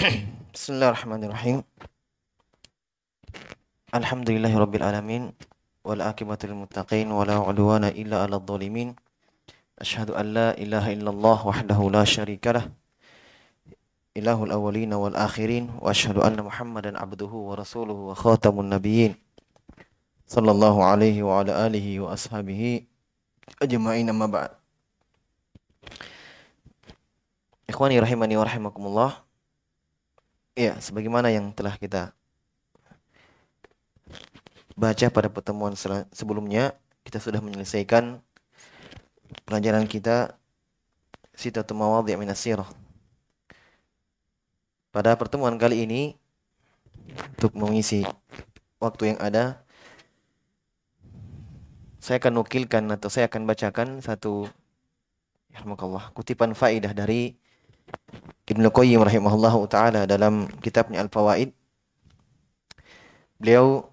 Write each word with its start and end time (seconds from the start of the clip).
Bismillahirrahmanirrahim. 0.56 1.60
Alhamdulillahi 3.92 4.56
rabbil 4.56 4.80
alamin 4.80 5.36
wal 5.84 6.00
akibatu 6.00 6.48
lil 6.48 6.56
muttaqin 6.56 7.04
wala 7.12 7.44
udwana 7.44 7.92
illa 7.92 8.24
'alal 8.24 8.40
zalimin. 8.40 8.96
Asyhadu 9.76 10.16
an 10.16 10.32
la 10.32 10.48
ilaha 10.56 10.88
illallah 10.96 11.38
wahdahu 11.44 11.92
la 11.92 12.08
syarikalah. 12.08 12.72
Ilahul 14.16 14.56
awwalin 14.56 14.88
wal 14.96 15.12
akhirin 15.12 15.68
wa 15.76 15.92
asyhadu 15.92 16.24
anna 16.24 16.48
Muhammadan 16.48 16.96
abduhu 16.96 17.52
wa 17.52 17.60
rasuluhu 17.60 18.08
wa 18.08 18.16
khatamun 18.16 18.72
nabiyyin. 18.72 19.20
Sallallahu 20.24 20.80
alaihi 20.80 21.20
wa 21.20 21.44
ala 21.44 21.68
alihi 21.68 22.00
wa 22.00 22.16
ashabihi 22.16 22.88
ajma'in 23.60 24.08
amma 24.08 24.32
ba'd. 24.32 24.56
Ikhwani 27.68 28.00
rahimani 28.00 28.40
wa 28.40 28.48
rahimakumullah. 28.48 29.28
Ya, 30.60 30.76
sebagaimana 30.76 31.32
yang 31.32 31.56
telah 31.56 31.72
kita 31.80 32.12
baca 34.76 35.06
pada 35.08 35.32
pertemuan 35.32 35.72
sebelumnya, 36.12 36.76
kita 37.00 37.16
sudah 37.16 37.40
menyelesaikan 37.40 38.20
pelajaran 39.48 39.88
kita 39.88 40.36
Sitatu 41.32 41.72
Mawadhi' 41.72 42.12
min 42.20 42.28
Sirah. 42.36 42.68
Pada 44.92 45.16
pertemuan 45.16 45.56
kali 45.56 45.88
ini 45.88 46.20
untuk 47.40 47.56
mengisi 47.56 48.04
waktu 48.84 49.16
yang 49.16 49.18
ada 49.24 49.64
saya 52.04 52.20
akan 52.20 52.44
nukilkan 52.44 52.84
atau 52.92 53.08
saya 53.08 53.32
akan 53.32 53.48
bacakan 53.48 53.88
satu 54.04 54.44
ya 55.56 55.64
kutipan 56.12 56.52
faidah 56.52 56.92
dari 56.92 57.40
Ibnu 58.50 58.66
Qayyim 58.74 58.98
rahimahullah 58.98 59.54
taala 59.70 60.00
dalam 60.10 60.50
kitabnya 60.58 60.98
Al-Fawaid. 61.06 61.54
Beliau 63.38 63.86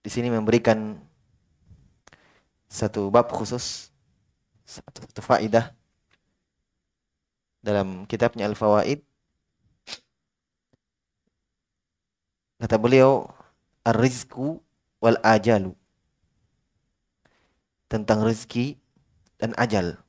di 0.00 0.08
sini 0.08 0.32
memberikan 0.32 0.96
satu 2.72 3.12
bab 3.12 3.28
khusus 3.28 3.92
satu, 4.64 5.04
satu 5.04 5.20
faidah 5.20 5.76
dalam 7.60 8.08
kitabnya 8.08 8.48
Al-Fawaid. 8.48 9.04
Kata 12.64 12.80
beliau 12.80 13.28
ar-rizqu 13.84 14.56
wal 15.04 15.20
ajalu. 15.20 15.76
Tentang 17.92 18.24
rezeki 18.24 18.80
dan 19.36 19.52
ajal 19.60 20.00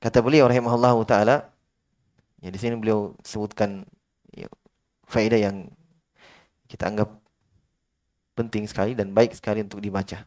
Kata 0.00 0.24
beliau 0.24 0.48
rahimahullah 0.48 0.96
taala 1.04 1.52
ya 2.40 2.48
di 2.48 2.56
sini 2.56 2.74
beliau 2.80 3.12
sebutkan 3.20 3.84
ya, 4.32 4.48
faedah 5.04 5.36
yang 5.36 5.68
kita 6.66 6.88
anggap 6.88 7.12
penting 8.32 8.64
sekali 8.64 8.96
dan 8.96 9.12
baik 9.12 9.36
sekali 9.36 9.60
untuk 9.60 9.84
dibaca. 9.84 10.24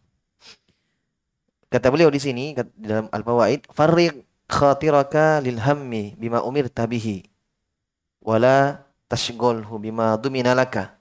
Kata 1.74 1.88
beliau 1.90 2.14
di 2.14 2.22
sini 2.22 2.54
dalam 2.78 3.10
Al-Fawaid, 3.10 3.66
"Farriq 3.74 4.22
khatiraka 4.46 5.42
lil 5.42 5.58
hammi 5.58 6.14
bima 6.22 6.46
umirta 6.46 6.86
bihi 6.86 7.26
wala 8.22 8.86
tashghalhu 9.10 9.82
bima 9.82 10.16
dumina 10.22 10.54
laka. 10.54 10.98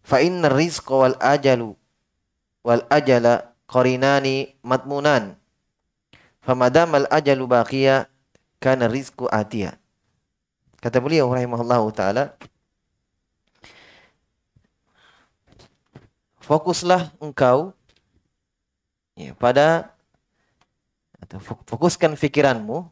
Fa 0.00 0.24
inna 0.24 0.48
rizqa 0.48 0.94
wal 0.96 1.16
ajalu 1.20 1.76
wal 2.64 2.82
ajala 2.88 3.52
qarinani 3.68 4.56
matmunan 6.54 6.88
Famadamal 6.90 7.06
ajalu 7.10 7.44
baqiya 7.46 8.10
kana 8.58 8.90
rizku 8.90 9.30
atiya. 9.30 9.78
Kata 10.80 10.98
beliau 10.98 11.30
rahimahullahu 11.30 11.92
taala 11.94 12.34
Fokuslah 16.40 17.14
engkau 17.22 17.70
ya, 19.14 19.30
pada 19.38 19.94
atau 21.22 21.38
fokuskan 21.38 22.18
pikiranmu 22.18 22.90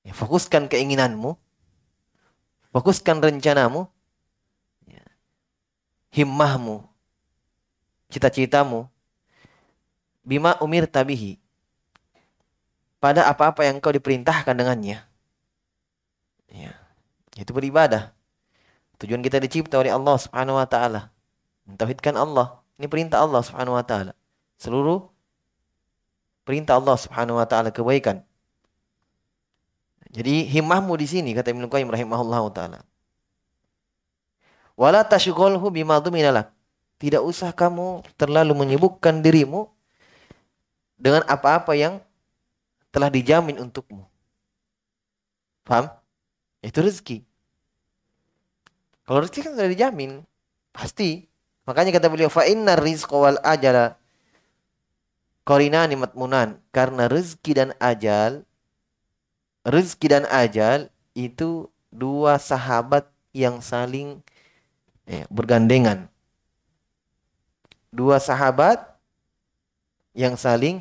ya, 0.00 0.16
fokuskan 0.16 0.64
keinginanmu 0.64 1.36
fokuskan 2.72 3.20
rencanamu 3.20 3.84
ya, 4.88 5.04
himmahmu 6.08 6.88
cita-citamu 8.08 8.88
bima 10.24 10.56
umir 10.64 10.88
tabihi 10.88 11.36
pada 12.98 13.28
apa-apa 13.28 13.66
yang 13.66 13.78
kau 13.78 13.92
diperintahkan 13.92 14.56
dengannya. 14.56 15.04
Ya. 16.50 16.72
Itu 17.36 17.52
beribadah. 17.52 18.16
Tujuan 18.96 19.20
kita 19.20 19.36
dicipta 19.36 19.76
oleh 19.76 19.92
Allah 19.92 20.16
Subhanahu 20.16 20.56
wa 20.56 20.64
taala. 20.64 21.12
Mentauhidkan 21.68 22.16
Allah. 22.16 22.64
Ini 22.80 22.88
perintah 22.88 23.20
Allah 23.20 23.44
Subhanahu 23.44 23.76
wa 23.76 23.84
taala. 23.84 24.16
Seluruh 24.56 25.04
perintah 26.48 26.80
Allah 26.80 26.96
Subhanahu 26.96 27.36
wa 27.36 27.44
taala 27.44 27.68
kebaikan. 27.68 28.24
Jadi 30.08 30.48
himmahmu 30.48 30.96
di 30.96 31.04
sini 31.04 31.36
kata 31.36 31.52
Ibnu 31.52 31.68
Qayyim 31.68 31.92
rahimahullah 31.92 32.40
taala. 32.56 32.80
Wala 34.72 35.04
tashghalhu 35.04 35.68
bima 35.68 36.00
duminalak. 36.00 36.56
Tidak 36.96 37.20
usah 37.20 37.52
kamu 37.52 38.00
terlalu 38.16 38.56
menyibukkan 38.56 39.20
dirimu 39.20 39.68
dengan 40.96 41.20
apa-apa 41.28 41.76
yang 41.76 42.00
telah 42.96 43.12
dijamin 43.12 43.60
untukmu. 43.60 44.08
Paham? 45.68 45.92
Itu 46.64 46.80
rezeki. 46.80 47.20
Kalau 49.04 49.20
rezeki 49.20 49.44
kan 49.44 49.52
sudah 49.52 49.68
dijamin, 49.68 50.24
pasti. 50.72 51.28
Makanya 51.68 51.92
kata 51.92 52.08
beliau, 52.08 52.32
fa 52.32 52.48
inna 52.48 52.72
rizqa 52.72 53.12
wal 53.12 53.36
ajala 53.44 54.00
qarinani 55.44 56.00
matmunan. 56.00 56.56
Karena 56.72 57.04
rezeki 57.04 57.52
dan 57.52 57.70
ajal, 57.84 58.48
rezeki 59.68 60.06
dan 60.08 60.24
ajal 60.32 60.88
itu 61.12 61.68
dua 61.92 62.40
sahabat 62.40 63.04
yang 63.36 63.60
saling 63.60 64.24
ya, 65.04 65.28
bergandengan. 65.28 66.08
Dua 67.92 68.16
sahabat 68.16 68.80
yang 70.16 70.40
saling 70.40 70.80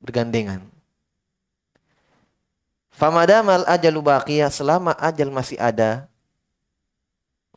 bergandengan. 0.00 0.71
Famadamal 3.02 3.66
ajalu 3.66 3.98
baqiyah 3.98 4.46
selama 4.46 4.94
ajal 4.94 5.26
masih 5.34 5.58
ada 5.58 6.06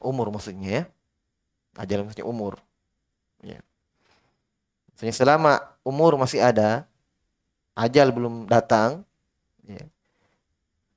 umur 0.02 0.34
maksudnya 0.34 0.70
ya. 0.74 0.84
Ajal 1.78 2.02
maksudnya 2.02 2.26
umur. 2.26 2.58
Ya. 3.46 3.62
Maksudnya 4.90 5.14
selama 5.14 5.62
umur 5.86 6.18
masih 6.18 6.42
ada, 6.42 6.90
ajal 7.78 8.10
belum 8.10 8.50
datang, 8.50 9.06
ya. 9.70 9.86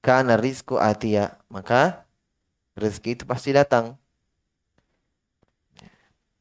Karena 0.01 0.41
rizku 0.41 0.81
atia, 0.81 1.37
maka 1.53 2.09
rezeki 2.73 3.21
itu 3.21 3.25
pasti 3.29 3.53
datang. 3.53 4.01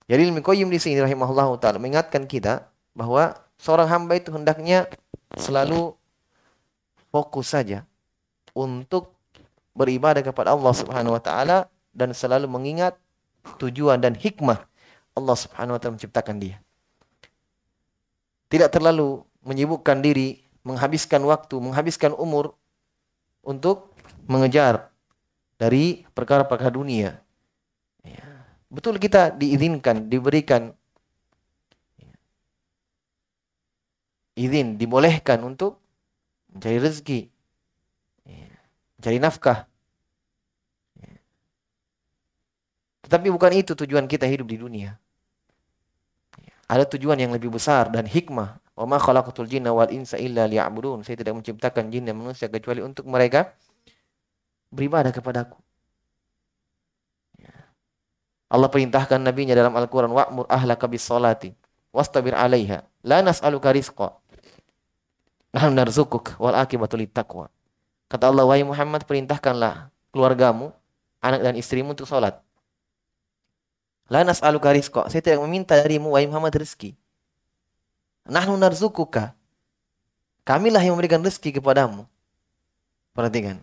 Jadi 0.07 0.31
Ibnu 0.31 0.39
Qayyim 0.39 0.71
di 0.71 0.79
sini 0.79 1.03
rahimahullah 1.03 1.51
taala 1.59 1.75
mengingatkan 1.75 2.23
kita 2.23 2.71
bahwa 2.95 3.35
seorang 3.59 3.91
hamba 3.91 4.15
itu 4.15 4.31
hendaknya 4.31 4.87
selalu 5.35 5.91
fokus 7.11 7.51
saja 7.51 7.83
untuk 8.57 9.13
beribadah 9.77 10.25
kepada 10.25 10.57
Allah 10.57 10.73
Subhanahu 10.73 11.13
wa 11.13 11.21
taala 11.21 11.69
dan 11.93 12.09
selalu 12.17 12.49
mengingat 12.49 12.97
tujuan 13.61 14.01
dan 14.01 14.17
hikmah 14.17 14.65
Allah 15.13 15.37
Subhanahu 15.37 15.77
wa 15.77 15.79
taala 15.79 16.01
menciptakan 16.01 16.41
dia. 16.41 16.57
Tidak 18.49 18.73
terlalu 18.73 19.21
menyibukkan 19.45 20.01
diri, 20.01 20.41
menghabiskan 20.65 21.21
waktu, 21.21 21.61
menghabiskan 21.61 22.17
umur 22.17 22.57
untuk 23.45 23.93
mengejar 24.25 24.89
dari 25.61 26.03
perkara-perkara 26.17 26.73
dunia. 26.73 27.21
Ya. 28.01 28.25
Betul 28.67 28.97
kita 28.99 29.31
diizinkan, 29.31 30.07
diberikan 30.11 30.75
ya, 31.95 32.13
izin, 34.35 34.75
dibolehkan 34.75 35.43
untuk 35.43 35.79
mencari 36.51 36.77
rezeki. 36.81 37.36
Mencari 38.97 39.17
nafkah. 39.21 39.69
Tetapi 43.07 43.27
bukan 43.31 43.51
itu 43.55 43.71
tujuan 43.71 44.03
kita 44.09 44.27
hidup 44.27 44.51
di 44.51 44.57
dunia. 44.59 44.99
Ada 46.67 46.83
tujuan 46.83 47.15
yang 47.15 47.31
lebih 47.31 47.47
besar 47.47 47.87
dan 47.87 48.03
hikmah. 48.03 48.59
Wa 48.75 48.83
ma 48.83 48.99
khalaqatul 48.99 49.47
jinna 49.47 49.71
wal 49.71 49.87
insa 49.87 50.19
illa 50.19 50.43
liya'budun. 50.43 51.07
Saya 51.07 51.15
tidak 51.23 51.39
menciptakan 51.39 51.87
jin 51.87 52.03
dan 52.03 52.19
manusia 52.19 52.51
kecuali 52.51 52.83
untuk 52.83 53.07
mereka 53.07 53.55
beribadah 54.67 55.15
kepadaku. 55.15 55.55
Allah 58.47 58.71
perintahkan 58.71 59.19
nabinya 59.19 59.55
dalam 59.55 59.75
Al-Quran 59.75 60.11
wa'mur 60.11 60.47
ahlaka 60.47 60.87
bis 60.87 61.03
salati 61.03 61.51
wastabir 61.91 62.31
alaiha 62.31 62.79
la 63.03 63.19
nas'aluka 63.19 63.75
rizqa 63.75 64.15
Nahnu 65.51 65.75
narzukuk 65.79 66.35
wal. 66.39 66.55
Kata 68.07 68.31
Allah, 68.31 68.47
wahai 68.47 68.63
Muhammad, 68.63 69.03
perintahkanlah 69.03 69.91
keluargamu, 70.15 70.71
anak 71.19 71.43
dan 71.43 71.53
istrimu 71.59 71.91
untuk 71.91 72.07
salat. 72.07 72.39
La 74.07 74.23
nas'aluka 74.23 74.71
rizqa. 74.71 75.11
Saya 75.11 75.19
tidak 75.19 75.43
meminta 75.43 75.75
darimu, 75.75 76.15
wahai 76.15 76.27
Muhammad, 76.27 76.55
rezeki. 76.55 76.95
Nahnu 78.27 78.55
narzukuka. 78.55 79.35
Kamilah 80.47 80.79
yang 80.79 80.95
memberikan 80.95 81.19
rezeki 81.19 81.59
kepadamu. 81.59 82.07
Perhatikan. 83.11 83.59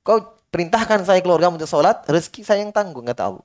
Kau 0.00 0.40
perintahkan 0.48 1.04
saya 1.04 1.20
keluargamu 1.20 1.60
untuk 1.60 1.68
salat, 1.68 2.00
rezeki 2.08 2.40
saya 2.40 2.64
yang 2.64 2.72
tanggung, 2.72 3.04
kata 3.04 3.28
Allah. 3.28 3.44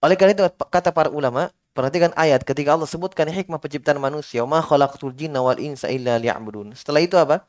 Oleh 0.00 0.16
karena 0.16 0.32
itu, 0.32 0.44
kata 0.72 0.92
para 0.92 1.12
ulama, 1.12 1.52
Perhatikan 1.76 2.08
ayat 2.16 2.40
ketika 2.40 2.72
Allah 2.72 2.88
sebutkan 2.88 3.28
hikmah 3.28 3.60
penciptaan 3.60 4.00
manusia, 4.00 4.40
"Ma 4.48 4.64
khalaqtul 4.64 5.12
jinna 5.12 5.44
wal 5.44 5.60
insa 5.60 5.92
illa 5.92 6.16
liya'budun." 6.16 6.72
Setelah 6.72 7.04
itu 7.04 7.20
apa? 7.20 7.44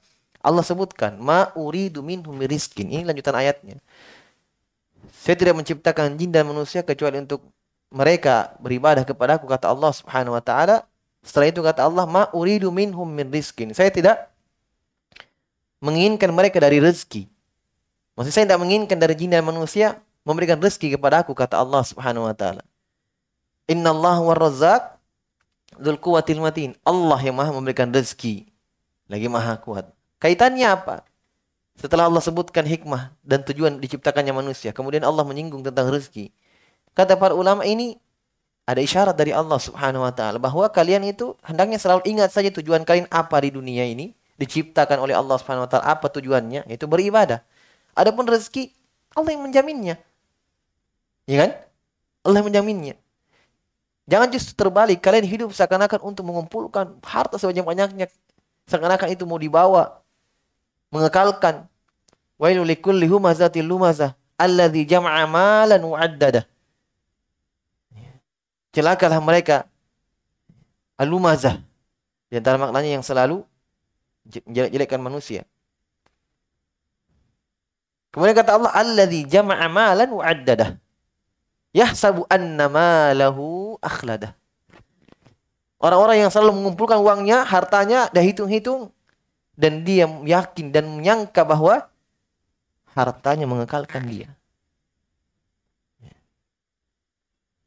Allah 0.48 0.64
sebutkan, 0.64 1.20
"Ma 1.20 1.52
uridu 1.60 2.00
minhum 2.00 2.40
rizkin." 2.40 2.88
Ini 2.88 3.04
lanjutan 3.04 3.36
ayatnya. 3.36 3.84
Saya 5.12 5.36
tidak 5.36 5.60
menciptakan 5.60 6.16
jin 6.16 6.32
dan 6.32 6.48
manusia 6.48 6.80
kecuali 6.88 7.20
untuk 7.20 7.44
mereka 7.92 8.56
beribadah 8.64 9.04
kepada 9.04 9.36
aku 9.36 9.44
kata 9.44 9.68
Allah 9.68 9.92
Subhanahu 9.92 10.40
wa 10.40 10.44
taala. 10.44 10.88
Setelah 11.20 11.52
itu 11.52 11.60
kata 11.60 11.84
Allah, 11.84 12.08
"Ma 12.08 12.32
uridu 12.32 12.72
minhum 12.72 13.04
min 13.04 13.28
rizkin." 13.28 13.76
Saya 13.76 13.92
tidak 13.92 14.32
menginginkan 15.84 16.32
mereka 16.32 16.64
dari 16.64 16.80
rezeki. 16.80 17.28
Maksud 18.16 18.32
saya 18.32 18.46
tidak 18.48 18.64
menginginkan 18.64 18.98
dari 18.98 19.14
jin 19.20 19.36
dan 19.36 19.44
manusia 19.44 20.00
memberikan 20.24 20.58
rezeki 20.58 20.96
kepada 20.96 21.28
aku 21.28 21.36
kata 21.36 21.60
Allah 21.60 21.84
Subhanahu 21.84 22.24
wa 22.24 22.36
taala. 22.36 22.64
Inna 23.68 23.92
Allah 23.92 24.18
wa 24.24 24.36
kuwatil 26.00 26.40
matin. 26.40 26.72
Allah 26.88 27.20
yang 27.20 27.36
maha 27.36 27.52
memberikan 27.52 27.92
rezeki. 27.92 28.48
Lagi 29.12 29.28
maha 29.28 29.60
kuat. 29.60 29.97
Kaitannya 30.18 30.66
apa? 30.66 31.06
Setelah 31.78 32.10
Allah 32.10 32.24
sebutkan 32.26 32.66
hikmah 32.66 33.14
dan 33.22 33.46
tujuan 33.46 33.78
diciptakannya 33.78 34.34
manusia. 34.34 34.74
Kemudian 34.74 35.06
Allah 35.06 35.22
menyinggung 35.22 35.62
tentang 35.62 35.94
rezeki. 35.94 36.34
Kata 36.98 37.14
para 37.14 37.38
ulama 37.38 37.62
ini 37.70 38.02
ada 38.66 38.82
isyarat 38.82 39.14
dari 39.14 39.30
Allah 39.30 39.62
subhanahu 39.62 40.02
wa 40.02 40.10
ta'ala. 40.10 40.42
Bahwa 40.42 40.66
kalian 40.74 41.06
itu 41.06 41.38
hendaknya 41.46 41.78
selalu 41.78 42.02
ingat 42.10 42.34
saja 42.34 42.50
tujuan 42.50 42.82
kalian 42.82 43.06
apa 43.14 43.38
di 43.46 43.54
dunia 43.54 43.86
ini. 43.86 44.18
Diciptakan 44.42 45.02
oleh 45.06 45.14
Allah 45.14 45.38
subhanahu 45.38 45.66
wa 45.66 45.72
ta'ala. 45.72 45.86
Apa 45.86 46.10
tujuannya? 46.10 46.66
Yaitu 46.66 46.90
beribadah. 46.90 47.46
Adapun 47.94 48.26
rezeki, 48.26 48.74
Allah 49.14 49.38
yang 49.38 49.46
menjaminnya. 49.46 50.02
Ya 51.30 51.38
kan? 51.46 51.52
Allah 52.26 52.42
yang 52.42 52.50
menjaminnya. 52.50 52.98
Jangan 54.10 54.34
justru 54.34 54.58
terbalik. 54.58 54.98
Kalian 54.98 55.30
hidup 55.30 55.54
seakan-akan 55.54 56.02
untuk 56.02 56.26
mengumpulkan 56.26 56.98
harta 57.06 57.38
sebanyak-banyaknya. 57.38 58.10
Seakan-akan 58.66 59.14
itu 59.14 59.30
mau 59.30 59.38
dibawa. 59.38 60.02
Mengekalkan. 60.94 61.68
Wailu 62.38 62.64
likulli 62.64 63.10
humazatil 63.10 63.66
lumazah. 63.66 64.14
Alladhi 64.38 64.86
jama'a 64.86 65.26
malan 65.26 65.82
wa'addadah. 65.82 66.46
Celakalah 68.72 69.20
mereka. 69.20 69.66
Al-lumazah. 70.98 71.58
Di 72.30 72.38
antara 72.38 72.62
maknanya 72.62 73.02
yang 73.02 73.06
selalu 73.06 73.42
jelek-jelekkan 74.28 75.02
manusia. 75.02 75.48
Kemudian 78.14 78.38
kata 78.38 78.58
Allah, 78.58 78.72
Alladhi 78.74 79.26
jama'a 79.26 79.66
malan 79.70 80.10
wa'addadah 80.14 80.78
yahsabu 81.78 82.26
anna 82.26 82.66
malahu 82.66 83.78
akhladah. 83.78 84.34
Orang-orang 85.78 86.26
yang 86.26 86.32
selalu 86.34 86.58
mengumpulkan 86.58 86.98
uangnya, 86.98 87.46
hartanya, 87.46 88.10
dah 88.10 88.24
hitung-hitung. 88.26 88.90
Dan 89.58 89.82
dia 89.82 90.06
yakin 90.06 90.70
dan 90.70 90.86
menyangka 90.86 91.42
bahwa 91.42 91.90
hartanya 92.94 93.50
mengekalkan 93.50 94.06
dia. 94.06 94.30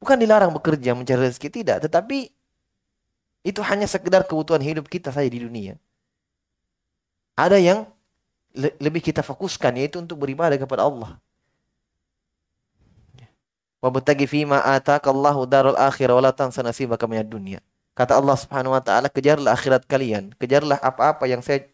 Bukan 0.00 0.16
dilarang 0.16 0.54
bekerja 0.54 0.96
mencari 0.96 1.28
rezeki, 1.28 1.60
tidak. 1.60 1.84
Tetapi 1.84 2.30
itu 3.44 3.60
hanya 3.60 3.84
sekedar 3.84 4.24
kebutuhan 4.24 4.62
hidup 4.62 4.88
kita 4.88 5.12
saja 5.12 5.28
di 5.28 5.44
dunia. 5.44 5.76
Ada 7.36 7.60
yang 7.60 7.84
le 8.56 8.72
lebih 8.80 9.04
kita 9.04 9.20
fokuskan, 9.20 9.76
yaitu 9.76 10.00
untuk 10.00 10.22
beribadah 10.22 10.56
kepada 10.56 10.88
Allah. 10.88 11.20
Wabtagi 13.80 14.28
fima 14.28 14.60
atakallahu 14.60 15.48
darul 15.48 15.76
akhirah 15.76 16.20
wa 16.20 16.32
tansa 16.32 16.60
nasibaka. 16.60 17.08
Kata 17.96 18.16
Allah 18.16 18.36
Subhanahu 18.36 18.76
wa 18.76 18.82
taala, 18.84 19.08
kejarlah 19.08 19.52
akhirat 19.56 19.84
kalian, 19.84 20.32
kejarlah 20.36 20.80
apa-apa 20.80 21.28
yang 21.28 21.40
saya 21.44 21.64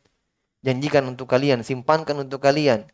janjikan 0.65 1.05
untuk 1.09 1.29
kalian, 1.29 1.61
simpankan 1.67 2.21
untuk 2.23 2.41
kalian 2.41 2.87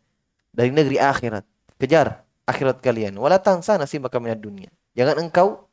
dari 0.54 0.70
negeri 0.70 0.98
akhirat. 0.98 1.44
Kejar 1.78 2.22
akhirat 2.46 2.82
kalian. 2.82 3.18
Wala 3.18 3.42
tansa 3.42 3.78
nasibaka 3.78 4.18
minad 4.22 4.38
dunya. 4.38 4.70
Jangan 4.94 5.18
engkau 5.18 5.66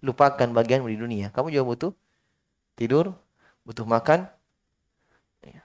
lupakan 0.00 0.48
bagianmu 0.50 0.88
di 0.88 0.96
dunia. 0.96 1.26
Kamu 1.32 1.52
juga 1.52 1.64
butuh 1.66 1.92
tidur, 2.76 3.12
butuh 3.66 3.84
makan. 3.84 4.24
Ya. 5.44 5.62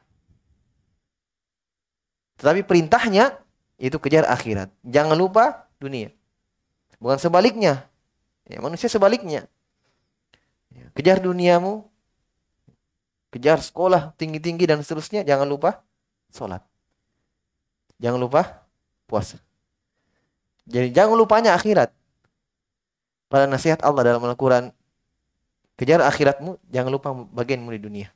Tetapi 2.42 2.68
perintahnya 2.68 3.39
itu 3.80 3.95
kejar 4.00 4.27
akhirat. 4.27 4.72
Jangan 4.83 5.16
lupa 5.16 5.68
dunia. 5.80 6.12
Bukan 7.00 7.19
sebaliknya. 7.19 7.88
Ya, 8.45 8.62
manusia 8.62 8.88
sebaliknya. 8.92 9.48
Ya, 10.69 10.92
kejar 10.92 11.24
duniamu, 11.24 11.88
kejar 13.36 13.60
sekolah 13.60 14.16
tinggi-tinggi 14.16 14.64
dan 14.64 14.80
seterusnya, 14.80 15.28
jangan 15.28 15.44
lupa 15.44 15.84
sholat. 16.32 16.64
Jangan 18.00 18.16
lupa 18.16 18.64
puasa. 19.04 19.44
Jadi 20.64 20.96
jangan 20.96 21.20
lupanya 21.20 21.52
akhirat. 21.52 21.92
Pada 23.28 23.44
nasihat 23.52 23.84
Allah 23.84 24.08
dalam 24.08 24.24
Al-Quran, 24.24 24.72
kejar 25.76 26.00
akhiratmu, 26.00 26.64
jangan 26.72 26.92
lupa 26.96 27.12
bagianmu 27.12 27.76
di 27.76 27.82
dunia. 27.84 28.08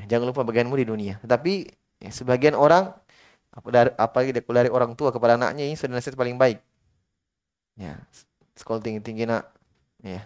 Ya, 0.00 0.16
jangan 0.16 0.32
lupa 0.32 0.40
bagianmu 0.40 0.72
di 0.80 0.86
dunia. 0.88 1.20
Tetapi 1.20 1.68
ya, 2.00 2.10
sebagian 2.10 2.56
orang, 2.56 2.96
apalagi 4.00 4.32
dari 4.32 4.72
orang 4.72 4.96
tua 4.96 5.12
kepada 5.12 5.36
anaknya, 5.36 5.68
ini 5.68 5.76
sudah 5.76 6.00
nasihat 6.00 6.16
paling 6.16 6.40
baik. 6.40 6.64
Ya, 7.76 8.00
sekolah 8.56 8.80
tinggi-tinggi 8.80 9.28
nak. 9.28 9.52
Ya. 10.00 10.24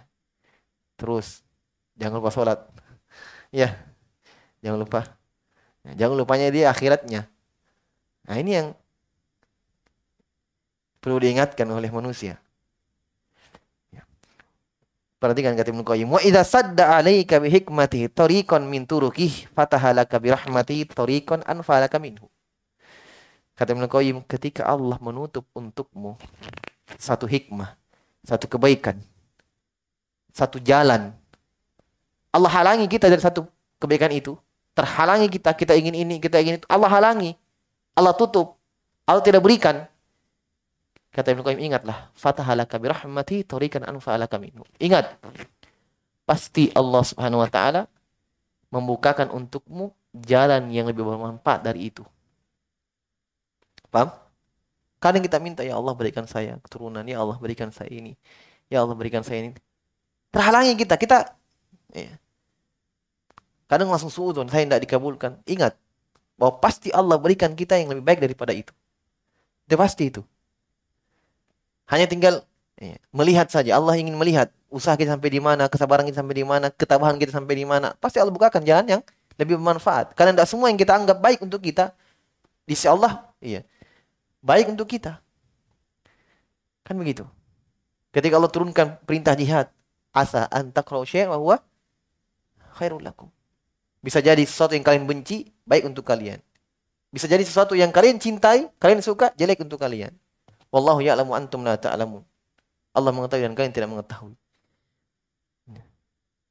Terus 0.94 1.42
jangan 1.98 2.22
lupa 2.22 2.30
sholat. 2.30 2.62
Ya. 3.50 3.74
Jangan 4.62 4.78
lupa. 4.78 5.00
Ya, 5.86 6.06
jangan 6.06 6.16
lupanya 6.22 6.48
dia 6.52 6.70
akhiratnya. 6.70 7.26
Nah, 8.28 8.36
ini 8.36 8.50
yang 8.54 8.68
perlu 11.00 11.16
diingatkan 11.18 11.64
oleh 11.72 11.88
manusia. 11.88 12.36
Ya. 13.88 14.04
Perhatikan 15.16 15.56
kata 15.56 15.72
Ibnu 15.72 15.82
Qayyim, 15.82 16.08
"Wa 16.12 16.20
idza 16.20 16.44
sadda 16.44 17.00
'alaika 17.00 17.40
bi 17.40 17.48
hikmatihi 17.48 18.12
tariqan 18.12 18.68
min 18.68 18.84
turuqih 18.84 19.48
fatahalaka 19.56 20.20
bi 20.20 20.28
rahmatihi 20.30 20.92
tariqan 20.92 21.40
anfalaka 21.48 21.96
minhu." 21.96 22.28
Kata 23.56 23.72
Ibnu 23.72 23.88
Qayyim, 23.88 24.16
ketika 24.28 24.68
Allah 24.68 25.00
menutup 25.00 25.48
untukmu 25.56 26.20
satu 27.00 27.24
hikmah, 27.24 27.76
satu 28.24 28.48
kebaikan, 28.48 29.00
satu 30.32 30.60
jalan. 30.60 31.16
Allah 32.30 32.50
halangi 32.50 32.86
kita 32.86 33.10
dari 33.10 33.22
satu 33.22 33.46
kebaikan 33.82 34.10
itu. 34.14 34.38
Terhalangi 34.74 35.26
kita, 35.26 35.50
kita 35.52 35.74
ingin 35.74 35.94
ini, 35.98 36.16
kita 36.22 36.38
ingin 36.38 36.62
itu. 36.62 36.66
Allah 36.70 36.86
halangi. 36.86 37.34
Allah 37.98 38.14
tutup. 38.14 38.54
Allah 39.02 39.20
tidak 39.20 39.42
berikan. 39.42 39.84
Kata 41.10 41.34
Ibnu 41.34 41.42
Qayyim, 41.42 41.58
ingatlah. 41.58 42.14
Fatahalaka 42.14 42.78
birahmati 42.78 43.42
tarikan 43.42 43.82
anfa'alaka 43.82 44.38
minhu. 44.38 44.62
Ingat. 44.78 45.18
Pasti 46.22 46.70
Allah 46.70 47.02
subhanahu 47.02 47.42
wa 47.42 47.50
ta'ala 47.50 47.90
membukakan 48.70 49.34
untukmu 49.34 49.90
jalan 50.14 50.70
yang 50.70 50.86
lebih 50.86 51.02
bermanfaat 51.02 51.66
dari 51.66 51.90
itu. 51.90 52.06
Paham? 53.90 54.14
Kadang 55.02 55.26
kita 55.26 55.42
minta, 55.42 55.66
ya 55.66 55.74
Allah 55.74 55.90
berikan 55.98 56.30
saya 56.30 56.62
keturunan, 56.62 57.02
ya 57.02 57.18
Allah 57.18 57.34
berikan 57.40 57.74
saya 57.74 57.90
ini, 57.90 58.14
ya 58.70 58.86
Allah 58.86 58.94
berikan 58.94 59.26
saya 59.26 59.42
ini. 59.42 59.50
Terhalangi 60.30 60.78
kita, 60.78 60.94
kita 60.94 61.39
ya. 61.92 62.14
kadang 63.70 63.90
langsung 63.90 64.10
suudon, 64.10 64.50
saya 64.50 64.66
tidak 64.66 64.82
dikabulkan. 64.82 65.38
Ingat, 65.46 65.78
bahwa 66.40 66.56
pasti 66.56 66.88
Allah 66.90 67.20
berikan 67.20 67.52
kita 67.52 67.76
yang 67.76 67.92
lebih 67.92 68.00
baik 68.00 68.20
daripada 68.24 68.56
itu. 68.56 68.72
Itu 69.68 69.76
pasti 69.76 70.08
itu. 70.08 70.24
Hanya 71.86 72.08
tinggal 72.08 72.42
ya, 72.80 72.96
melihat 73.12 73.52
saja. 73.52 73.76
Allah 73.76 74.00
ingin 74.00 74.16
melihat 74.16 74.48
usaha 74.72 74.96
kita 74.96 75.12
sampai 75.14 75.28
di 75.28 75.38
mana, 75.42 75.68
kesabaran 75.68 76.08
kita 76.08 76.24
sampai 76.24 76.40
di 76.40 76.46
mana, 76.48 76.72
ketabahan 76.72 77.20
kita 77.20 77.36
sampai 77.36 77.54
di 77.60 77.66
mana. 77.68 77.92
Pasti 78.00 78.16
Allah 78.16 78.32
bukakan 78.32 78.64
jalan 78.64 78.86
yang 78.98 79.02
lebih 79.36 79.60
bermanfaat. 79.60 80.16
Karena 80.16 80.32
tidak 80.32 80.48
semua 80.48 80.72
yang 80.72 80.80
kita 80.80 80.96
anggap 80.96 81.20
baik 81.20 81.44
untuk 81.44 81.60
kita, 81.60 81.92
di 82.64 82.72
sisi 82.72 82.88
Allah, 82.88 83.28
iya, 83.42 83.60
baik 84.40 84.72
untuk 84.72 84.88
kita. 84.88 85.20
Kan 86.86 86.96
begitu. 86.96 87.28
Ketika 88.10 88.40
Allah 88.40 88.50
turunkan 88.50 88.98
perintah 89.04 89.36
jihad, 89.36 89.68
asa 90.10 90.48
antakrau 90.50 91.06
syai'a 91.06 91.36
wa 91.36 91.58
khairul 92.74 93.02
lakum. 93.02 93.28
Bisa 94.00 94.24
jadi 94.24 94.40
sesuatu 94.42 94.72
yang 94.72 94.86
kalian 94.86 95.04
benci, 95.04 95.52
baik 95.68 95.84
untuk 95.84 96.08
kalian. 96.08 96.40
Bisa 97.10 97.26
jadi 97.26 97.42
sesuatu 97.42 97.74
yang 97.74 97.90
kalian 97.90 98.16
cintai, 98.22 98.70
kalian 98.78 99.02
suka, 99.02 99.34
jelek 99.34 99.60
untuk 99.60 99.82
kalian. 99.82 100.14
Wallahu 100.70 101.02
ya'lamu 101.02 101.34
antum 101.34 101.66
la 101.66 101.74
ta'lamun. 101.74 102.22
Allah 102.94 103.10
mengetahui 103.10 103.44
dan 103.46 103.54
kalian 103.58 103.74
tidak 103.74 103.90
mengetahui. 103.90 104.34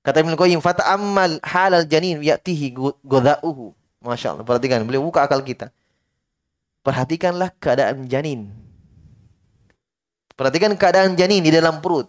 Kata 0.04 0.24
Ibnu 0.24 0.36
Qayyim, 0.40 0.60
fata'ammal 0.64 1.44
halal 1.44 1.84
janin 1.88 2.24
ya'tihi 2.24 2.76
godha'uhu. 3.04 3.76
Masya 4.00 4.36
Allah, 4.36 4.48
perhatikan, 4.48 4.84
beliau 4.88 5.04
buka 5.04 5.28
akal 5.28 5.44
kita. 5.44 5.76
Perhatikanlah 6.84 7.52
keadaan 7.60 8.08
janin. 8.08 8.52
Perhatikan 10.40 10.72
keadaan 10.80 11.20
janin 11.20 11.44
di 11.44 11.52
dalam 11.52 11.84
perut. 11.84 12.08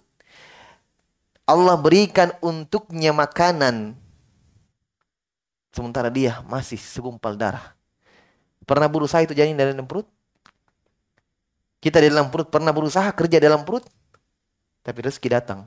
Allah 1.50 1.74
berikan 1.74 2.30
untuknya 2.40 3.10
makanan. 3.10 3.98
Sementara 5.70 6.10
dia 6.10 6.42
masih 6.50 6.76
segumpal 6.76 7.38
darah. 7.38 7.74
Pernah 8.66 8.90
berusaha 8.90 9.22
itu 9.22 9.34
janin 9.34 9.54
dari 9.54 9.74
dalam 9.74 9.86
perut? 9.86 10.06
Kita 11.80 12.02
di 12.02 12.12
dalam 12.12 12.28
perut 12.28 12.52
pernah 12.52 12.74
berusaha 12.74 13.08
kerja 13.14 13.40
dalam 13.40 13.64
perut? 13.64 13.86
Tapi 14.84 14.98
rezeki 15.00 15.28
datang. 15.32 15.66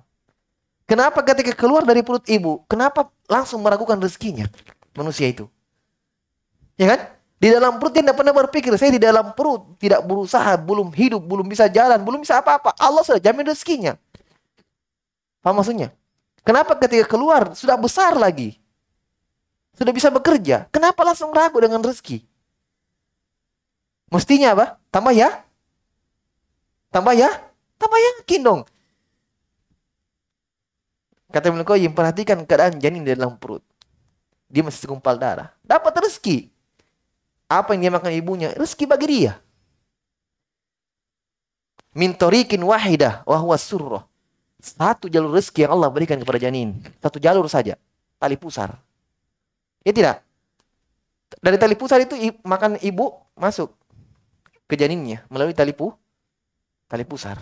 Kenapa 0.84 1.24
ketika 1.24 1.56
keluar 1.56 1.88
dari 1.88 2.04
perut 2.04 2.28
ibu, 2.28 2.62
kenapa 2.68 3.08
langsung 3.32 3.64
meragukan 3.64 3.96
rezekinya 3.98 4.52
manusia 4.94 5.32
itu? 5.32 5.48
Ya 6.76 6.92
kan? 6.94 7.00
Di 7.40 7.52
dalam 7.52 7.76
perut 7.76 7.92
dia 7.92 8.04
tidak 8.08 8.16
pernah 8.16 8.32
berpikir, 8.32 8.72
saya 8.80 8.96
di 8.96 9.04
dalam 9.04 9.36
perut 9.36 9.76
tidak 9.76 10.00
berusaha, 10.08 10.56
belum 10.56 10.96
hidup, 10.96 11.20
belum 11.20 11.48
bisa 11.48 11.68
jalan, 11.68 12.00
belum 12.00 12.24
bisa 12.24 12.40
apa-apa. 12.40 12.72
Allah 12.80 13.04
sudah 13.04 13.20
jamin 13.20 13.44
rezekinya. 13.52 14.00
Paham 15.44 15.60
maksudnya? 15.60 15.92
Kenapa 16.48 16.76
ketika 16.80 17.04
keluar 17.04 17.52
sudah 17.52 17.76
besar 17.76 18.16
lagi? 18.16 18.63
Sudah 19.74 19.94
bisa 19.94 20.14
bekerja. 20.14 20.70
Kenapa 20.70 21.02
langsung 21.02 21.34
ragu 21.34 21.58
dengan 21.58 21.82
rezeki? 21.82 22.22
Mestinya 24.14 24.54
apa? 24.54 24.66
Tambah 24.94 25.14
ya? 25.14 25.42
Tambah 26.94 27.14
ya? 27.18 27.30
Tambah 27.82 27.98
yakin 27.98 28.42
dong. 28.46 28.62
Kata 31.34 31.50
Ibnu 31.50 31.66
Qayyim, 31.66 31.98
perhatikan 31.98 32.46
keadaan 32.46 32.78
janin 32.78 33.02
di 33.02 33.18
dalam 33.18 33.34
perut. 33.42 33.66
Dia 34.54 34.62
masih 34.62 34.86
segumpal 34.86 35.18
darah. 35.18 35.50
Dapat 35.66 36.06
rezeki. 36.06 36.54
Apa 37.50 37.74
yang 37.74 37.90
dia 37.90 37.94
makan 37.98 38.14
ibunya? 38.14 38.54
Rezeki 38.54 38.86
bagi 38.86 39.08
dia. 39.10 39.42
Mintorikin 41.98 42.62
wahidah 42.62 43.26
wahwa 43.26 43.58
surroh. 43.58 44.06
Satu 44.62 45.10
jalur 45.10 45.34
rezeki 45.34 45.66
yang 45.66 45.74
Allah 45.74 45.90
berikan 45.90 46.22
kepada 46.22 46.38
janin. 46.38 46.78
Satu 47.02 47.18
jalur 47.18 47.50
saja. 47.50 47.82
Tali 48.22 48.38
pusar. 48.38 48.78
Ya 49.84 49.92
tidak? 49.92 50.18
Dari 51.44 51.60
tali 51.60 51.76
pusar 51.76 52.00
itu 52.00 52.16
makan 52.44 52.80
ibu 52.80 53.12
masuk 53.36 53.76
ke 54.68 54.80
janinnya 54.80 55.28
melalui 55.28 55.52
tali 55.52 55.76
pu 55.76 55.92
tali 56.88 57.04
pusar. 57.04 57.40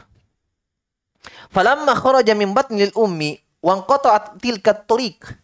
Falamma 1.53 1.93
kharaja 1.93 2.33
min 2.33 2.55
batnil 2.55 2.89
ummi 2.97 3.37
wa 3.61 3.77
qata'at 3.85 4.41
tilka 4.41 4.73
tariq 4.73 5.41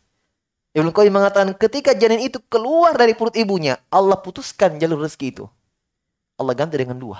Ibnu 0.77 0.93
Qayyim 0.93 1.09
mengatakan 1.09 1.57
ketika 1.57 1.97
janin 1.97 2.21
itu 2.21 2.37
keluar 2.53 2.93
dari 2.93 3.17
perut 3.17 3.33
ibunya, 3.33 3.81
Allah 3.89 4.13
putuskan 4.21 4.77
jalur 4.77 5.01
rezeki 5.01 5.33
itu. 5.33 5.45
Allah 6.37 6.53
ganti 6.53 6.77
dengan 6.77 7.01
dua. 7.01 7.17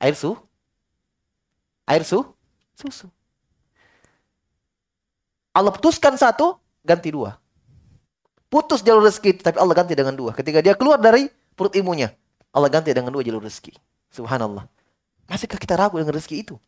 Air 0.00 0.16
su, 0.16 0.32
air 1.84 2.00
su, 2.00 2.24
susu. 2.72 3.12
Allah 5.52 5.68
putuskan 5.68 6.16
satu, 6.16 6.56
ganti 6.80 7.12
dua. 7.12 7.36
Putus 8.50 8.82
jalur 8.82 9.06
rezeki 9.06 9.46
tapi 9.46 9.62
Allah 9.62 9.78
ganti 9.78 9.94
dengan 9.94 10.10
dua. 10.10 10.34
Ketika 10.34 10.58
dia 10.58 10.74
keluar 10.74 10.98
dari 10.98 11.30
perut 11.54 11.70
ibunya, 11.78 12.10
Allah 12.50 12.66
ganti 12.66 12.90
dengan 12.90 13.14
dua 13.14 13.22
jalur 13.22 13.38
rezeki. 13.46 13.78
Subhanallah. 14.10 14.66
Masihkah 15.30 15.54
kita 15.54 15.78
ragu 15.78 16.02
dengan 16.02 16.18
rezeki 16.18 16.36
itu? 16.42 16.58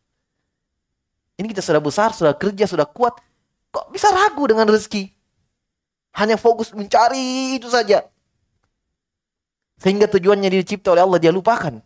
Ini 1.34 1.50
kita 1.50 1.58
sudah 1.58 1.82
besar, 1.82 2.14
sudah 2.14 2.38
kerja, 2.38 2.70
sudah 2.70 2.86
kuat. 2.86 3.18
Kok 3.74 3.90
bisa 3.90 4.14
ragu 4.14 4.46
dengan 4.46 4.70
rezeki? 4.70 5.10
Hanya 6.22 6.38
fokus 6.38 6.70
mencari 6.70 7.58
itu 7.58 7.66
saja. 7.66 8.06
Sehingga 9.82 10.06
tujuannya 10.06 10.46
dicipta 10.54 10.94
oleh 10.94 11.02
Allah 11.02 11.18
dia 11.18 11.34
lupakan. 11.34 11.82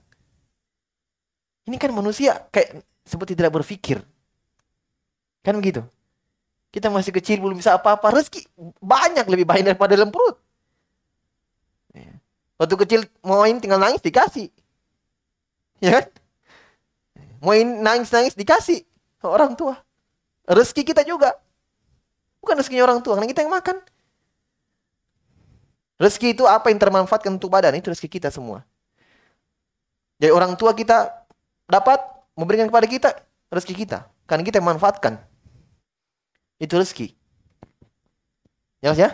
Ini 1.64 1.76
kan 1.80 1.96
manusia 1.96 2.36
kayak 2.52 2.84
seperti 3.08 3.32
tidak 3.32 3.56
berpikir. 3.56 4.04
Kan 5.40 5.56
begitu. 5.56 5.80
Kita 6.76 6.92
masih 6.92 7.08
kecil 7.08 7.40
belum 7.40 7.56
bisa 7.56 7.72
apa-apa. 7.72 8.12
Rezeki 8.12 8.44
banyak 8.84 9.24
lebih 9.32 9.48
banyak 9.48 9.72
daripada 9.72 9.96
dalam 9.96 10.12
perut. 10.12 10.36
Ya. 11.96 12.20
Waktu 12.60 12.76
kecil 12.84 13.00
main 13.24 13.56
tinggal 13.56 13.80
nangis 13.80 14.04
dikasih. 14.04 14.52
Ya 15.80 15.96
kan? 15.96 16.04
Main 17.40 17.80
nangis-nangis 17.80 18.36
dikasih 18.36 18.84
orang 19.24 19.56
tua. 19.56 19.80
Rezeki 20.44 20.92
kita 20.92 21.00
juga. 21.00 21.32
Bukan 22.44 22.60
rezekinya 22.60 22.86
orang 22.86 23.00
tua, 23.00 23.16
karena 23.16 23.26
kita 23.32 23.40
yang 23.42 23.56
makan. 23.56 23.80
Rezeki 25.96 26.36
itu 26.36 26.44
apa 26.44 26.68
yang 26.68 26.78
termanfaatkan 26.78 27.32
untuk 27.32 27.48
badan, 27.48 27.72
itu 27.72 27.88
rezeki 27.88 28.20
kita 28.20 28.28
semua. 28.28 28.62
Jadi 30.20 30.30
orang 30.30 30.54
tua 30.60 30.76
kita 30.76 31.26
dapat 31.66 31.98
memberikan 32.36 32.68
kepada 32.68 32.86
kita 32.86 33.08
rezeki 33.48 33.74
kita. 33.88 33.98
Karena 34.28 34.44
kita 34.44 34.60
yang 34.60 34.76
manfaatkan. 34.76 35.18
Itu 36.56 36.80
rezeki. 36.80 37.12
Jelas 38.80 38.96
ya? 38.96 39.10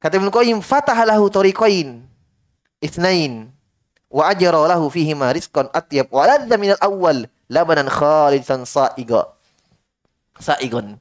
Kata 0.00 0.16
Ibnu 0.16 0.32
Qayyim, 0.32 0.58
fataha 0.64 1.04
lahu 1.04 1.28
tariqain 1.28 2.04
itsnain 2.80 3.52
wa 4.08 4.32
ajra 4.32 4.64
lahu 4.64 4.88
fihi 4.88 5.12
ma 5.12 5.28
rizqan 5.28 5.68
atyab 5.76 6.08
wa 6.08 6.24
ladza 6.24 6.56
min 6.56 6.72
al-awwal 6.72 7.28
labanan 7.52 7.88
khalisan 7.88 8.64
sa'iga. 8.64 9.28
Sa'igon. 10.40 10.96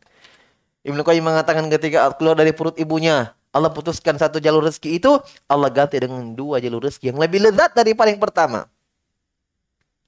Ibnu 0.83 0.99
Qayyim 1.03 1.23
mengatakan 1.23 1.67
ketika 1.71 2.11
keluar 2.19 2.35
dari 2.35 2.51
perut 2.51 2.75
ibunya, 2.75 3.31
Allah 3.55 3.71
putuskan 3.71 4.19
satu 4.19 4.43
jalur 4.43 4.67
rezeki 4.67 4.99
itu, 4.99 5.15
Allah 5.47 5.71
ganti 5.71 5.95
dengan 5.95 6.35
dua 6.35 6.59
jalur 6.59 6.83
rezeki 6.83 7.15
yang 7.15 7.19
lebih 7.23 7.39
lezat 7.39 7.71
dari 7.71 7.95
paling 7.95 8.19
pertama. 8.19 8.67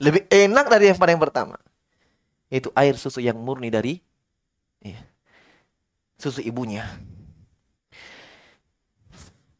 Lebih 0.03 0.27
enak 0.27 0.67
dari 0.67 0.91
yang 0.91 0.99
paling 0.99 1.15
pertama. 1.15 1.55
Itu 2.51 2.75
air 2.75 2.99
susu 2.99 3.23
yang 3.23 3.39
murni 3.39 3.71
dari 3.71 3.95
ya, 3.97 4.10
susu 6.21 6.41
ibunya. 6.41 6.85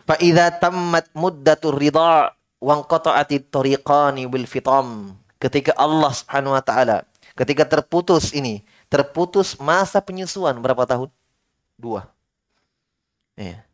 Fa'idha 0.05 0.53
tammat 0.53 1.09
muddatur 1.13 1.77
ridha' 1.77 2.33
wangqata'ati 2.61 3.49
tariqani 3.49 4.29
bil 4.29 4.45
fitam. 4.45 5.17
Ketika 5.41 5.73
Allah 5.73 6.13
Subhanahu 6.13 6.53
wa 6.53 6.61
taala, 6.61 7.01
ketika 7.33 7.65
terputus 7.65 8.29
ini, 8.33 8.61
terputus 8.89 9.57
masa 9.57 9.97
penyusuan 10.01 10.57
berapa 10.61 10.85
tahun? 10.85 11.09
Dua. 11.77 12.05
Ya 13.33 13.65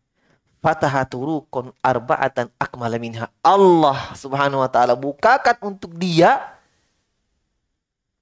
fatahaturukun 0.67 1.71
arba'atan 1.79 2.51
akmala 2.57 2.97
minha. 2.97 3.31
Allah 3.39 4.11
subhanahu 4.17 4.59
wa 4.59 4.69
ta'ala 4.69 4.97
bukakan 4.97 5.55
untuk 5.63 5.93
dia 5.95 6.59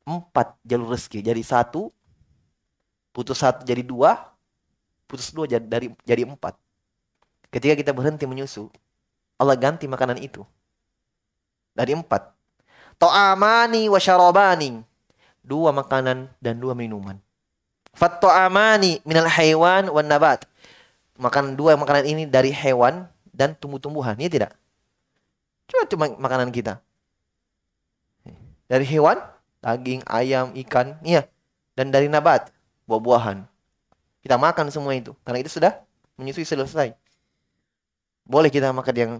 empat 0.05 0.53
jalur 0.61 0.93
rezeki. 0.93 1.25
Jadi 1.25 1.41
satu, 1.41 1.89
putus 3.15 3.39
satu 3.39 3.63
jadi 3.63 3.79
dua, 3.79 4.19
putus 5.07 5.31
dua 5.31 5.47
jadi, 5.47 5.63
dari, 5.63 5.87
jadi 6.03 6.27
empat. 6.27 6.59
Ketika 7.47 7.79
kita 7.79 7.95
berhenti 7.95 8.27
menyusu, 8.27 8.67
Allah 9.39 9.55
ganti 9.55 9.87
makanan 9.87 10.19
itu. 10.19 10.43
Dari 11.71 11.95
empat. 11.95 12.35
To'amani 12.99 13.87
wa 13.87 13.99
syarabani. 13.99 14.83
Dua 15.39 15.71
makanan 15.71 16.27
dan 16.43 16.59
dua 16.59 16.75
minuman. 16.75 17.15
Fatto'amani 17.95 18.99
minal 19.07 19.31
haywan 19.31 19.87
wa 19.87 20.03
nabat 20.03 20.43
makan 21.15 21.55
dua 21.55 21.79
makanan 21.79 22.05
ini 22.07 22.23
dari 22.27 22.51
hewan 22.51 23.07
dan 23.31 23.55
tumbuh-tumbuhan, 23.55 24.15
ya 24.19 24.27
tidak? 24.31 24.51
Coba 25.67 25.83
cuma 25.87 26.05
makanan 26.15 26.49
kita. 26.51 26.79
Dari 28.65 28.85
hewan, 28.87 29.19
daging, 29.61 30.01
ayam, 30.07 30.51
ikan, 30.65 30.97
iya. 31.03 31.27
Dan 31.75 31.91
dari 31.91 32.07
nabat, 32.07 32.51
buah-buahan. 32.85 33.45
Kita 34.21 34.37
makan 34.41 34.73
semua 34.73 34.97
itu. 34.97 35.13
Karena 35.21 35.41
itu 35.41 35.51
sudah 35.53 35.77
menyusui 36.17 36.47
selesai. 36.47 36.97
Boleh 38.25 38.49
kita 38.49 38.73
makan 38.73 38.95
yang 38.97 39.11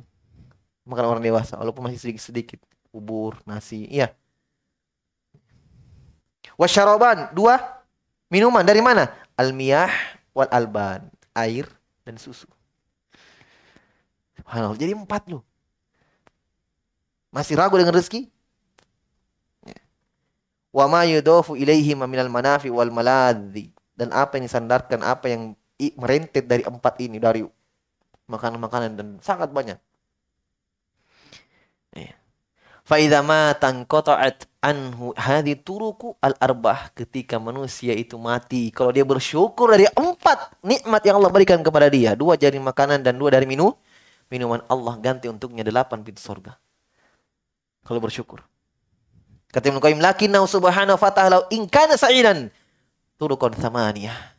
makan 0.85 1.05
orang 1.05 1.21
dewasa, 1.21 1.57
walaupun 1.57 1.85
masih 1.85 2.01
sedikit-sedikit. 2.01 2.61
Bubur, 2.89 3.37
nasi, 3.45 3.85
iya. 3.91 4.13
Wasyaroban, 6.55 7.35
dua 7.35 7.59
minuman 8.31 8.63
dari 8.63 8.79
mana? 8.79 9.11
Almiyah 9.35 9.91
wal 10.31 10.47
alban, 10.47 11.03
air 11.35 11.67
dan 12.07 12.15
susu. 12.15 12.47
Subhanallah. 14.39 14.79
Jadi 14.79 14.95
empat 14.95 15.27
loh. 15.27 15.43
Masih 17.33 17.59
ragu 17.59 17.75
dengan 17.75 17.97
rezeki? 17.99 18.31
Wa 20.75 20.91
ma 20.91 21.07
yudofu 21.07 21.55
ilaihi 21.55 21.95
minal 21.95 22.27
manafi 22.27 22.67
wal 22.67 22.91
maladhi. 22.91 23.71
Dan 23.95 24.11
apa 24.11 24.35
yang 24.35 24.43
disandarkan, 24.51 24.99
apa 24.99 25.31
yang 25.31 25.55
merentet 25.95 26.51
dari 26.51 26.67
empat 26.67 26.99
ini 26.99 27.15
dari 27.15 27.47
makanan-makanan 28.27 28.91
dan 28.99 29.07
sangat 29.23 29.55
banyak. 29.55 29.79
Iya. 31.95 32.11
Faidha 32.83 33.23
matan 33.23 33.87
qata'at 33.87 34.51
anhu 34.65 35.13
hadi 35.13 35.53
turuku 35.57 36.17
al 36.21 36.33
arbah 36.41 36.89
ketika 36.97 37.37
manusia 37.37 37.93
itu 37.93 38.17
mati 38.17 38.73
kalau 38.73 38.89
dia 38.89 39.05
bersyukur 39.05 39.69
dari 39.73 39.85
empat 39.93 40.57
nikmat 40.65 41.01
yang 41.05 41.21
Allah 41.21 41.29
berikan 41.29 41.61
kepada 41.61 41.85
dia 41.89 42.17
dua 42.17 42.33
jari 42.33 42.57
makanan 42.57 43.05
dan 43.05 43.13
dua 43.13 43.33
dari 43.37 43.45
minum 43.45 43.77
minuman 44.29 44.65
Allah 44.65 44.97
ganti 44.97 45.29
untuknya 45.29 45.61
delapan 45.61 46.01
pintu 46.01 46.21
surga 46.21 46.57
kalau 47.85 48.01
bersyukur 48.01 48.41
kata 49.55 49.71
Ibnu 49.71 49.79
Qayyim 49.79 50.03
lakinnau 50.03 50.43
subhanahu 50.43 50.99
wa 50.99 51.11
ta'ala 51.15 51.47
in 51.55 51.71
sa'idan 51.95 52.51
turukun 53.15 53.55
samaniyah 53.55 54.35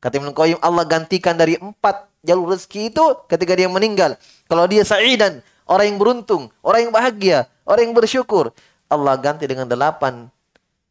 kata 0.00 0.16
Ibnu 0.16 0.32
Qayyim 0.32 0.58
Allah 0.64 0.88
gantikan 0.88 1.36
dari 1.36 1.60
empat 1.60 2.08
jalur 2.24 2.56
rezeki 2.56 2.88
itu 2.88 3.04
ketika 3.28 3.52
dia 3.52 3.68
meninggal 3.68 4.16
kalau 4.48 4.64
dia 4.64 4.80
sa'idan 4.88 5.44
orang 5.68 5.92
yang 5.92 5.98
beruntung 6.00 6.48
orang 6.64 6.88
yang 6.88 6.92
bahagia 6.96 7.44
orang 7.68 7.92
yang 7.92 7.94
bersyukur 7.94 8.56
Allah 8.88 9.20
ganti 9.20 9.44
dengan 9.44 9.68
delapan 9.68 10.32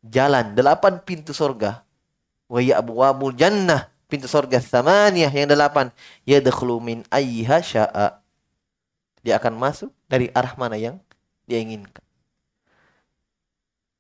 jalan, 0.04 0.52
delapan 0.52 1.00
pintu 1.00 1.32
surga. 1.32 1.82
Wa 2.52 2.60
abwabul 2.60 3.34
jannah, 3.34 3.88
pintu 4.12 4.28
surga 4.28 4.60
samaniyah 4.60 5.32
yang 5.32 5.48
delapan. 5.48 5.90
Yadkhulu 6.28 6.84
min 6.84 7.08
ayyiha 7.08 7.64
sya'a. 7.64 8.20
Dia 9.24 9.40
akan 9.40 9.56
masuk 9.56 9.90
dari 10.12 10.28
arah 10.36 10.52
mana 10.60 10.76
yang 10.76 11.00
dia 11.48 11.64
inginkan. 11.64 12.04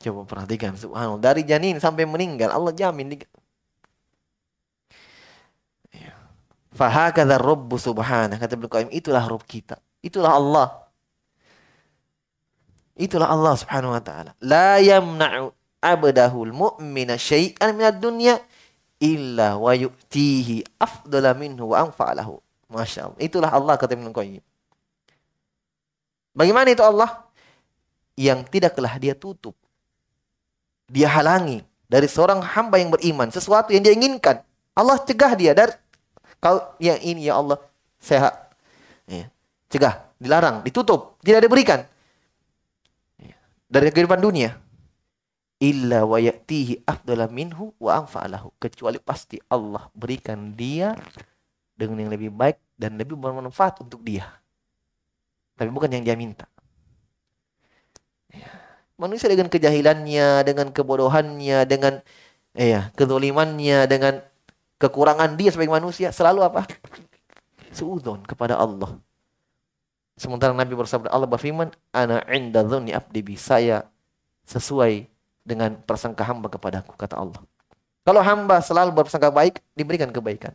Coba 0.03 0.27
perhatikan 0.27 0.75
subhanallah 0.75 1.23
dari 1.23 1.47
janin 1.47 1.79
sampai 1.79 2.03
meninggal 2.03 2.51
Allah 2.51 2.75
jamin 2.75 3.15
ya. 5.95 6.11
Fahakadha 6.75 7.39
Rabbu 7.39 7.79
subhanahu 7.79 8.35
kata 8.35 8.59
Ibnu 8.59 8.67
Qayyim 8.67 8.91
itulah 8.91 9.23
Rabb 9.23 9.47
kita. 9.47 9.79
Itulah 10.03 10.35
Allah. 10.35 10.67
Itulah 12.99 13.31
Allah 13.31 13.55
Subhanahu 13.57 13.95
wa 13.95 14.03
taala. 14.03 14.37
La 14.43 14.77
yamna'u 14.77 15.49
abdahul 15.81 16.53
mu'mina 16.53 17.17
syai'an 17.17 17.73
minad 17.73 17.97
dunya 17.97 18.37
illa 19.01 19.57
wa 19.57 19.73
yu'tihi 19.73 20.77
afdala 20.77 21.33
minhu 21.33 21.73
wa 21.73 21.87
anfa'alahu. 21.89 22.37
Masya 22.69 23.09
Allah. 23.09 23.19
Itulah 23.23 23.49
Allah 23.49 23.73
kata 23.79 23.95
Ibn 23.97 24.11
Qayyim. 24.13 24.43
Bagaimana 26.35 26.69
itu 26.69 26.83
Allah? 26.85 27.23
Yang 28.13 28.45
tidaklah 28.53 28.93
dia 29.01 29.17
tutup. 29.17 29.57
Dia 30.93 31.09
halangi 31.09 31.65
dari 31.89 32.05
seorang 32.05 32.45
hamba 32.45 32.77
yang 32.77 32.93
beriman. 32.93 33.33
Sesuatu 33.33 33.73
yang 33.73 33.81
dia 33.81 33.97
inginkan. 33.97 34.45
Allah 34.77 35.01
cegah 35.01 35.33
dia 35.33 35.57
dari 35.57 35.73
kau 36.37 36.61
yang 36.77 37.01
ini 37.01 37.25
ya 37.33 37.41
Allah 37.41 37.57
sehat. 37.97 38.53
Ya. 39.09 39.25
Cegah, 39.73 40.05
dilarang, 40.21 40.61
ditutup, 40.61 41.17
tidak 41.25 41.49
diberikan 41.49 41.89
dari 43.73 43.89
kehidupan 43.89 44.21
dunia 44.21 44.53
illa 45.57 46.05
wa 46.05 46.21
ya'tihi 46.21 46.85
afdala 46.85 47.25
minhu 47.25 47.73
wa 47.81 48.05
anfa'alahu 48.05 48.53
kecuali 48.61 49.01
pasti 49.01 49.41
Allah 49.49 49.89
berikan 49.97 50.53
dia 50.53 50.93
dengan 51.73 52.05
yang 52.05 52.13
lebih 52.13 52.29
baik 52.29 52.61
dan 52.77 53.01
lebih 53.01 53.17
bermanfaat 53.17 53.81
untuk 53.81 54.05
dia 54.05 54.29
tapi 55.57 55.73
bukan 55.73 55.89
yang 55.89 56.05
dia 56.05 56.13
minta 56.13 56.45
ya. 56.45 56.52
Manusia 59.03 59.27
dengan 59.27 59.51
kejahilannya 59.51 60.47
dengan 60.47 60.71
kebodohannya 60.71 61.67
dengan 61.67 61.99
eh 62.55 62.71
ya 62.71 62.81
kezalimannya 62.95 63.83
dengan 63.91 64.23
kekurangan 64.79 65.35
dia 65.35 65.51
sebagai 65.51 65.75
manusia 65.75 66.15
selalu 66.15 66.47
apa 66.47 66.63
seudon 67.77 68.23
kepada 68.23 68.55
Allah 68.55 68.95
Sementara 70.13 70.53
Nabi 70.53 70.77
bersabda 70.77 71.09
Allah 71.09 71.25
berfirman, 71.25 71.73
"Ana 71.89 72.21
inda 72.29 72.61
dzunni 72.61 72.93
abdi 72.93 73.25
bi." 73.25 73.33
Saya 73.33 73.81
sesuai 74.45 75.09
dengan 75.41 75.73
prasangka 75.83 76.21
hamba 76.21 76.53
kepadaku, 76.53 76.93
kata 76.93 77.17
Allah. 77.17 77.41
Kalau 78.05 78.21
hamba 78.21 78.61
selalu 78.61 78.93
berprasangka 78.93 79.33
baik, 79.33 79.63
diberikan 79.73 80.13
kebaikan. 80.13 80.53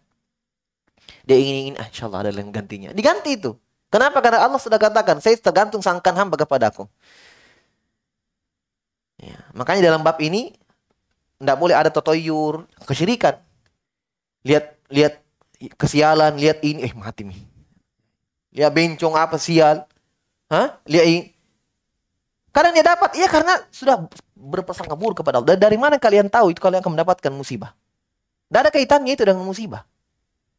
Dia 1.26 1.40
ingin 1.40 1.56
ingin, 1.66 1.74
ah, 1.80 1.88
insya 1.88 2.06
Allah 2.06 2.28
ada 2.28 2.30
yang 2.30 2.52
gantinya. 2.52 2.94
Diganti 2.94 3.34
itu. 3.34 3.56
Kenapa? 3.88 4.20
Karena 4.20 4.44
Allah 4.44 4.60
sudah 4.60 4.76
katakan, 4.76 5.18
saya 5.18 5.34
tergantung 5.40 5.80
sangkan 5.80 6.12
hamba 6.12 6.36
kepadaku. 6.36 6.84
Ya, 9.18 9.38
makanya 9.50 9.90
dalam 9.90 10.06
bab 10.06 10.18
ini 10.22 10.54
tidak 11.38 11.56
boleh 11.58 11.74
ada 11.74 11.90
totoyur, 11.90 12.66
kesyirikan. 12.86 13.38
Lihat 14.46 14.78
lihat 14.90 15.14
kesialan, 15.74 16.38
lihat 16.38 16.62
ini, 16.62 16.86
eh 16.86 16.94
mati 16.94 17.26
nih. 17.26 17.38
Ya 18.54 18.70
bencong 18.70 19.18
apa 19.18 19.38
sial. 19.38 19.86
Hah? 20.50 20.78
Lihat 20.86 21.06
ini. 21.06 21.20
Kadang 22.54 22.72
dia 22.74 22.86
dapat, 22.86 23.14
iya 23.14 23.28
karena 23.30 23.54
sudah 23.70 24.08
berprasangka 24.34 24.94
buruk 24.98 25.22
kepada 25.22 25.38
Allah. 25.42 25.54
Dari 25.54 25.78
mana 25.78 25.98
kalian 25.98 26.26
tahu 26.30 26.54
itu 26.54 26.58
kalian 26.62 26.80
akan 26.82 26.94
mendapatkan 26.94 27.30
musibah? 27.34 27.74
Tidak 28.48 28.60
ada 28.64 28.70
kaitannya 28.72 29.12
itu 29.12 29.22
dengan 29.22 29.44
musibah. 29.44 29.84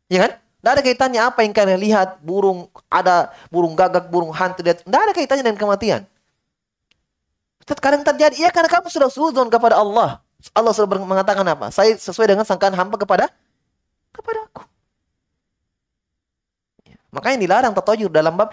Ya 0.07 0.27
kan? 0.27 0.31
Tidak 0.37 0.71
ada 0.75 0.81
kaitannya 0.83 1.21
apa 1.23 1.39
yang 1.41 1.55
kalian 1.55 1.79
lihat, 1.79 2.09
burung, 2.19 2.67
ada 2.91 3.31
burung 3.47 3.73
gagak, 3.73 4.11
burung 4.11 4.35
hantu. 4.35 4.61
Tidak 4.61 4.85
ada 4.85 5.15
kaitannya 5.15 5.43
dengan 5.43 5.59
kematian. 5.59 6.03
Kadang 7.77 8.01
terjadi, 8.01 8.33
iya 8.41 8.49
karena 8.49 8.65
kamu 8.65 8.89
sudah 8.89 9.09
suzon 9.13 9.45
kepada 9.53 9.77
Allah. 9.77 10.17
Allah 10.57 10.73
sudah 10.73 10.89
mengatakan 10.97 11.45
apa? 11.45 11.69
Saya 11.69 11.93
sesuai 11.93 12.33
dengan 12.33 12.47
sangkaan 12.47 12.73
hamba 12.73 12.97
kepada 12.97 13.29
kepada 14.09 14.39
aku. 14.49 14.63
Makanya 17.13 17.37
dilarang 17.41 17.73
tatayur 17.73 18.09
dalam 18.09 18.33
bab 18.37 18.49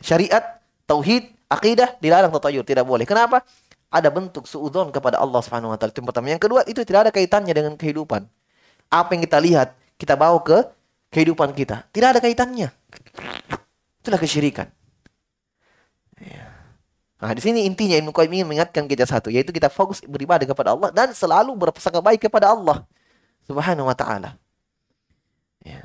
syariat, 0.00 0.60
tauhid, 0.84 1.32
akidah 1.48 1.96
dilarang 2.00 2.32
tatayur, 2.32 2.64
tidak 2.64 2.84
boleh. 2.84 3.08
Kenapa? 3.08 3.44
Ada 3.88 4.12
bentuk 4.12 4.44
suudzon 4.44 4.92
kepada 4.92 5.16
Allah 5.16 5.40
Subhanahu 5.40 5.72
wa 5.72 5.78
taala. 5.80 5.92
Itu 5.92 6.04
pertama. 6.04 6.28
Yang 6.28 6.44
kedua, 6.44 6.60
itu 6.68 6.84
tidak 6.84 7.08
ada 7.08 7.12
kaitannya 7.12 7.52
dengan 7.56 7.72
kehidupan. 7.80 8.28
Apa 8.92 9.16
yang 9.16 9.22
kita 9.24 9.38
lihat, 9.40 9.68
kita 9.96 10.12
bawa 10.12 10.36
ke 10.44 10.68
kehidupan 11.08 11.56
kita. 11.56 11.88
Tidak 11.88 12.08
ada 12.16 12.20
kaitannya. 12.20 12.68
Itulah 14.04 14.20
kesyirikan. 14.20 14.68
Ya. 16.20 16.47
Nah, 17.18 17.34
di 17.34 17.42
sini 17.42 17.66
intinya 17.66 17.98
Ibnu 17.98 18.14
Qayyim 18.14 18.30
ingin 18.30 18.46
mengingatkan 18.46 18.86
kita 18.86 19.02
satu, 19.02 19.26
yaitu 19.26 19.50
kita 19.50 19.66
fokus 19.66 19.98
beribadah 20.06 20.46
kepada 20.46 20.70
Allah 20.70 20.94
dan 20.94 21.10
selalu 21.10 21.50
berpersangka 21.58 21.98
baik 21.98 22.30
kepada 22.30 22.54
Allah 22.54 22.86
Subhanahu 23.42 23.90
wa 23.90 23.96
taala. 23.98 24.38
Ya. 25.66 25.82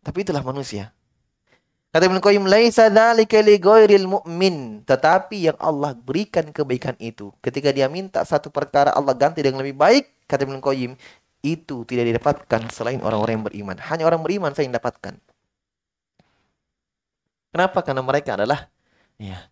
Tapi 0.00 0.24
itulah 0.24 0.40
manusia. 0.40 0.96
Kata 1.88 2.04
Ibn 2.04 2.20
Qayyim, 2.20 2.44
"Laisa 2.48 2.88
dzalika 2.88 3.40
li 3.44 3.56
ghairil 3.60 4.08
mu'min." 4.08 4.84
Tetapi 4.88 5.52
yang 5.52 5.58
Allah 5.60 5.96
berikan 5.96 6.48
kebaikan 6.48 6.96
itu, 7.00 7.32
ketika 7.44 7.68
dia 7.72 7.88
minta 7.88 8.24
satu 8.24 8.52
perkara 8.52 8.92
Allah 8.92 9.16
ganti 9.16 9.40
dengan 9.40 9.60
lebih 9.64 9.76
baik, 9.76 10.04
kata 10.28 10.48
Ibn 10.48 10.60
Qayyim, 10.64 10.96
itu 11.44 11.84
tidak 11.88 12.08
didapatkan 12.08 12.72
selain 12.72 13.00
orang-orang 13.00 13.40
yang 13.40 13.46
beriman. 13.48 13.76
Hanya 13.80 14.04
orang 14.04 14.20
beriman 14.20 14.52
saja 14.52 14.68
yang 14.68 14.76
dapatkan. 14.76 15.16
Kenapa? 17.52 17.78
Karena 17.80 18.04
mereka 18.04 18.36
adalah 18.36 18.68
ya, 19.16 19.48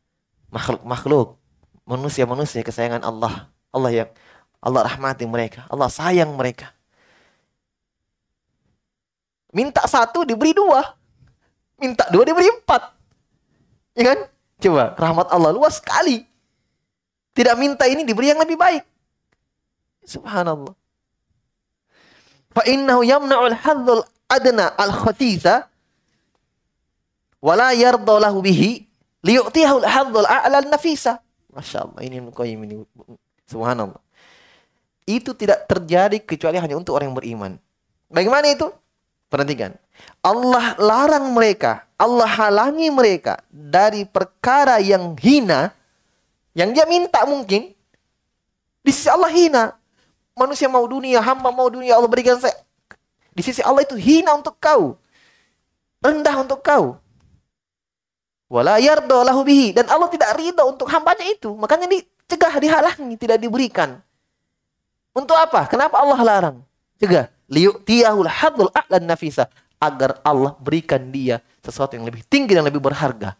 makhluk-makhluk, 0.51 1.39
manusia-manusia 1.87 2.63
kesayangan 2.63 3.03
Allah. 3.03 3.51
Allah 3.75 3.91
yang 3.93 4.11
Allah 4.63 4.89
rahmati 4.89 5.29
mereka, 5.29 5.69
Allah 5.69 5.87
sayang 5.93 6.33
mereka. 6.35 6.73
Minta 9.53 9.85
satu 9.89 10.27
diberi 10.27 10.53
dua. 10.53 10.85
Minta 11.81 12.09
dua 12.13 12.25
diberi 12.25 12.49
empat. 12.51 12.83
Ya 13.97 14.13
kan? 14.13 14.19
Coba, 14.61 14.97
rahmat 14.97 15.29
Allah 15.33 15.53
luas 15.53 15.81
sekali. 15.81 16.25
Tidak 17.37 17.57
minta 17.61 17.85
ini 17.85 18.05
diberi 18.05 18.33
yang 18.33 18.41
lebih 18.41 18.57
baik. 18.57 18.85
Subhanallah. 20.09 20.73
Fa 22.57 22.65
innahu 22.65 23.05
yamna'ul 23.05 23.53
adna 24.33 24.73
al 24.81 24.93
khatisa 24.93 25.69
wala 27.45 27.77
yarda 27.77 28.33
liyu'tihahu 29.27 29.83
al 29.83 29.89
hadzul 29.91 30.27
a'la 30.27 30.63
al 30.63 30.69
nafisa. 30.71 31.19
Masya 31.51 31.91
Allah, 31.91 32.01
ini 32.07 32.23
Qayyim 32.31 32.61
ini. 32.63 32.75
Subhanallah. 33.51 33.99
Itu 35.07 35.35
tidak 35.35 35.67
terjadi 35.67 36.23
kecuali 36.23 36.63
hanya 36.63 36.79
untuk 36.79 36.95
orang 36.95 37.11
yang 37.11 37.19
beriman. 37.19 37.53
Bagaimana 38.07 38.47
itu? 38.51 38.71
Perhatikan. 39.27 39.75
Allah 40.23 40.79
larang 40.79 41.35
mereka, 41.35 41.87
Allah 41.97 42.29
halangi 42.29 42.93
mereka 42.93 43.41
dari 43.49 44.05
perkara 44.05 44.79
yang 44.79 45.17
hina 45.19 45.73
yang 46.53 46.73
dia 46.73 46.85
minta 46.89 47.25
mungkin 47.25 47.73
di 48.81 48.91
sisi 48.95 49.11
Allah 49.11 49.33
hina. 49.33 49.65
Manusia 50.37 50.69
mau 50.69 50.85
dunia, 50.85 51.19
hamba 51.25 51.49
mau 51.49 51.67
dunia, 51.73 51.97
Allah 51.97 52.09
berikan 52.13 52.37
saya. 52.37 52.55
Di 53.33 53.41
sisi 53.41 53.65
Allah 53.65 53.85
itu 53.85 53.97
hina 53.97 54.37
untuk 54.37 54.57
kau. 54.61 55.01
Rendah 56.05 56.37
untuk 56.45 56.61
kau. 56.61 57.01
Dan 59.75 59.91
Allah 59.91 60.07
tidak 60.07 60.39
ridho 60.39 60.63
untuk 60.71 60.87
hambanya 60.91 61.27
itu. 61.27 61.51
Makanya 61.59 61.91
dicegah, 61.91 62.55
dihalangi, 62.63 63.19
tidak 63.19 63.43
diberikan. 63.43 63.99
Untuk 65.11 65.35
apa? 65.35 65.67
Kenapa 65.67 65.99
Allah 65.99 66.21
larang? 66.23 66.59
Cegah 67.01 67.33
liyu'tiyahul 67.51 68.31
hadul 68.31 68.71
a'lan 68.75 69.07
nafisa 69.07 69.51
agar 69.79 70.19
Allah 70.23 70.55
berikan 70.59 71.01
dia 71.13 71.43
sesuatu 71.63 71.95
yang 71.95 72.07
lebih 72.07 72.23
tinggi 72.27 72.55
dan 72.55 72.65
lebih 72.67 72.83
berharga. 72.83 73.35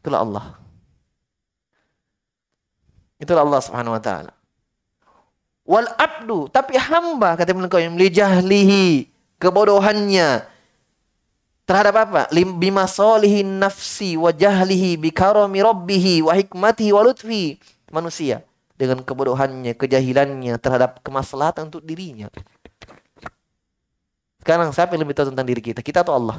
Itulah 0.00 0.20
Allah. 0.22 0.46
Itulah 3.16 3.42
Allah 3.44 3.60
Subhanahu 3.64 3.96
wa 3.96 4.02
taala. 4.02 4.32
Wal 5.66 5.88
abdu, 5.98 6.46
tapi 6.46 6.78
hamba 6.78 7.34
kata 7.34 7.50
Ibnu 7.50 7.66
Qayyim 7.66 7.98
kebodohannya 9.42 10.46
terhadap 11.66 11.94
apa? 12.08 12.22
Bima 12.32 12.86
solihin 12.86 13.58
nafsi 13.58 14.14
wa 14.14 14.30
jahlihi 14.30 14.96
bi 14.96 15.10
karami 15.10 15.60
rabbihi 15.60 16.24
wa 16.24 16.32
hikmatihi 16.32 16.94
wa 16.94 17.02
lutfi. 17.02 17.58
Manusia 17.90 18.46
dengan 18.78 19.02
kebodohannya, 19.02 19.74
kejahilannya 19.74 20.56
terhadap 20.62 21.02
kemaslahatan 21.02 21.68
untuk 21.68 21.82
dirinya. 21.82 22.30
Sekarang 24.46 24.70
siapa 24.70 24.94
yang 24.94 25.02
lebih 25.02 25.18
tahu 25.18 25.34
tentang 25.34 25.46
diri 25.46 25.58
kita? 25.58 25.82
Kita 25.82 26.06
atau 26.06 26.14
Allah? 26.14 26.38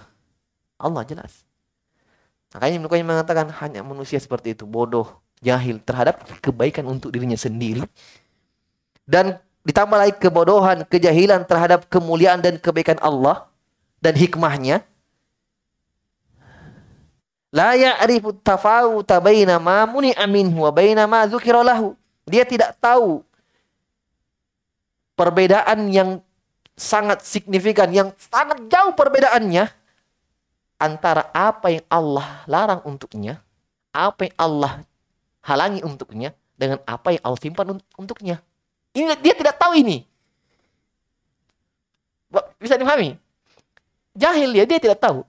Allah 0.79 1.03
jelas. 1.03 1.43
Makanya 2.55 2.79
Ibnu 2.79 2.87
mengatakan 2.87 3.51
hanya 3.59 3.83
manusia 3.83 4.15
seperti 4.15 4.55
itu, 4.55 4.63
bodoh, 4.63 5.19
jahil 5.43 5.83
terhadap 5.83 6.23
kebaikan 6.39 6.87
untuk 6.87 7.11
dirinya 7.11 7.35
sendiri. 7.35 7.83
Dan 9.03 9.35
ditambah 9.67 9.97
lagi 9.99 10.15
kebodohan, 10.15 10.87
kejahilan 10.87 11.43
terhadap 11.43 11.91
kemuliaan 11.91 12.39
dan 12.39 12.55
kebaikan 12.55 12.95
Allah 13.03 13.51
dan 13.99 14.15
hikmahnya 14.15 14.87
La 17.51 17.79
ya'rifu 17.79 18.35
tafawuta 18.43 19.23
baina 19.23 19.55
ma 19.55 19.87
muni'a 19.87 20.27
minhu 20.27 20.67
wa 20.67 20.71
baina 20.71 21.07
ma 21.07 21.23
dzukira. 21.23 21.63
Dia 22.27 22.43
tidak 22.43 22.75
tahu 22.83 23.23
perbedaan 25.15 25.87
yang 25.87 26.19
sangat 26.75 27.23
signifikan, 27.23 27.87
yang 27.89 28.11
sangat 28.19 28.67
jauh 28.67 28.91
perbedaannya 28.91 29.63
antara 30.77 31.31
apa 31.31 31.71
yang 31.71 31.85
Allah 31.87 32.43
larang 32.45 32.83
untuknya, 32.83 33.39
apa 33.95 34.27
yang 34.27 34.35
Allah 34.37 34.73
halangi 35.41 35.81
untuknya, 35.81 36.35
dengan 36.59 36.83
apa 36.83 37.15
yang 37.15 37.23
Allah 37.23 37.39
simpan 37.39 37.79
untuknya. 37.95 38.43
Ini 38.91 39.15
dia 39.23 39.33
tidak 39.33 39.55
tahu 39.55 39.79
ini. 39.79 40.03
Bisa 42.59 42.75
dipahami? 42.75 43.15
Jahil 44.17 44.51
dia, 44.51 44.65
dia 44.67 44.83
tidak 44.83 44.99
tahu 44.99 45.23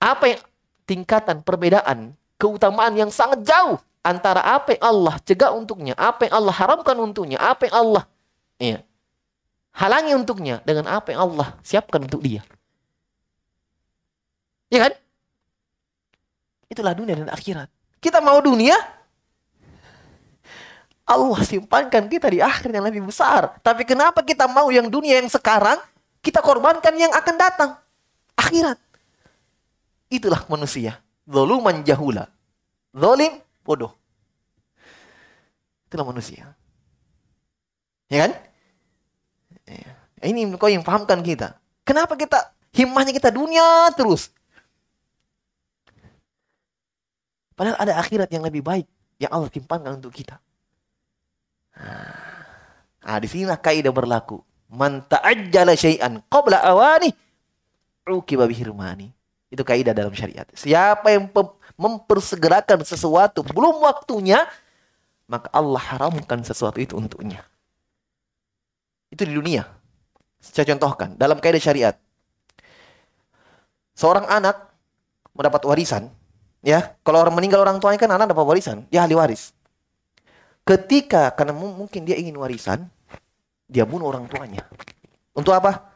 apa 0.00 0.24
yang 0.34 0.40
tingkatan 0.88 1.44
perbedaan 1.44 2.16
keutamaan 2.40 2.96
yang 2.96 3.12
sangat 3.12 3.44
jauh 3.44 3.76
antara 4.00 4.40
apa 4.40 4.74
yang 4.74 4.82
Allah 4.82 5.14
cegah 5.20 5.52
untuknya, 5.52 5.92
apa 5.94 6.26
yang 6.26 6.40
Allah 6.40 6.54
haramkan 6.56 6.96
untuknya, 6.96 7.36
apa 7.36 7.68
yang 7.68 7.76
Allah 7.76 8.04
ya, 8.56 8.80
halangi 9.76 10.16
untuknya 10.16 10.64
dengan 10.64 10.88
apa 10.88 11.12
yang 11.12 11.20
Allah 11.30 11.54
siapkan 11.60 12.00
untuk 12.00 12.24
dia. 12.24 12.40
Ya 14.72 14.88
kan? 14.88 14.92
Itulah 16.70 16.94
dunia 16.96 17.18
dan 17.18 17.28
akhirat. 17.28 17.68
Kita 18.00 18.22
mau 18.22 18.38
dunia, 18.40 18.78
Allah 21.04 21.40
simpankan 21.42 22.06
kita 22.06 22.30
di 22.30 22.38
akhir 22.38 22.70
yang 22.70 22.86
lebih 22.86 23.02
besar. 23.10 23.58
Tapi 23.60 23.82
kenapa 23.82 24.22
kita 24.22 24.46
mau 24.46 24.70
yang 24.70 24.86
dunia 24.86 25.18
yang 25.18 25.26
sekarang, 25.26 25.76
kita 26.22 26.38
korbankan 26.38 26.94
yang 26.94 27.10
akan 27.10 27.34
datang. 27.34 27.70
Akhirat. 28.38 28.78
Itulah 30.10 30.42
manusia. 30.50 30.98
Zoluman 31.24 31.86
jahula. 31.86 32.26
Zolim, 32.90 33.38
bodoh. 33.62 33.94
Itulah 35.86 36.06
manusia. 36.10 36.58
Ya 38.10 38.26
kan? 38.26 38.32
Ya. 39.70 39.94
Ini 40.26 40.50
kau 40.58 40.66
yang 40.66 40.82
pahamkan 40.82 41.22
kita. 41.22 41.56
Kenapa 41.86 42.18
kita 42.18 42.50
himmahnya 42.74 43.14
kita 43.14 43.30
dunia 43.30 43.88
terus? 43.94 44.34
Padahal 47.54 47.78
ada 47.78 47.94
akhirat 48.02 48.26
yang 48.34 48.42
lebih 48.42 48.66
baik 48.66 48.90
yang 49.22 49.30
Allah 49.30 49.52
timpankan 49.52 50.00
untuk 50.00 50.10
kita. 50.10 50.42
Nah, 53.00 53.16
di 53.22 53.28
sinilah 53.30 53.60
kaidah 53.60 53.94
berlaku. 53.94 54.42
Man 54.70 55.06
ta'ajjala 55.06 55.78
syai'an 55.78 56.24
qabla 56.26 56.62
awani 56.66 57.14
uqiba 58.10 58.48
bihirmani. 58.50 59.12
Itu 59.50 59.66
kaidah 59.66 59.90
dalam 59.90 60.14
syariat. 60.14 60.46
Siapa 60.54 61.10
yang 61.10 61.26
mempersegerakan 61.74 62.86
sesuatu 62.86 63.42
belum 63.42 63.82
waktunya, 63.82 64.46
maka 65.26 65.50
Allah 65.50 65.82
haramkan 65.82 66.46
sesuatu 66.46 66.78
itu 66.78 66.94
untuknya. 66.94 67.42
Itu 69.10 69.26
di 69.26 69.34
dunia. 69.34 69.66
Saya 70.38 70.70
contohkan 70.70 71.18
dalam 71.18 71.42
kaidah 71.42 71.58
syariat. 71.58 71.98
Seorang 73.98 74.30
anak 74.30 74.70
mendapat 75.34 75.66
warisan, 75.66 76.08
ya. 76.62 76.94
Kalau 77.02 77.20
orang 77.20 77.34
meninggal 77.34 77.66
orang 77.66 77.82
tuanya 77.82 77.98
kan 77.98 78.08
anak 78.14 78.30
dapat 78.30 78.46
warisan, 78.46 78.86
dia 78.86 79.02
ahli 79.02 79.18
waris. 79.18 79.50
Ketika 80.62 81.34
karena 81.34 81.52
mungkin 81.52 82.06
dia 82.06 82.14
ingin 82.14 82.38
warisan, 82.38 82.86
dia 83.66 83.82
bunuh 83.82 84.14
orang 84.14 84.30
tuanya. 84.30 84.62
Untuk 85.34 85.52
apa? 85.52 85.90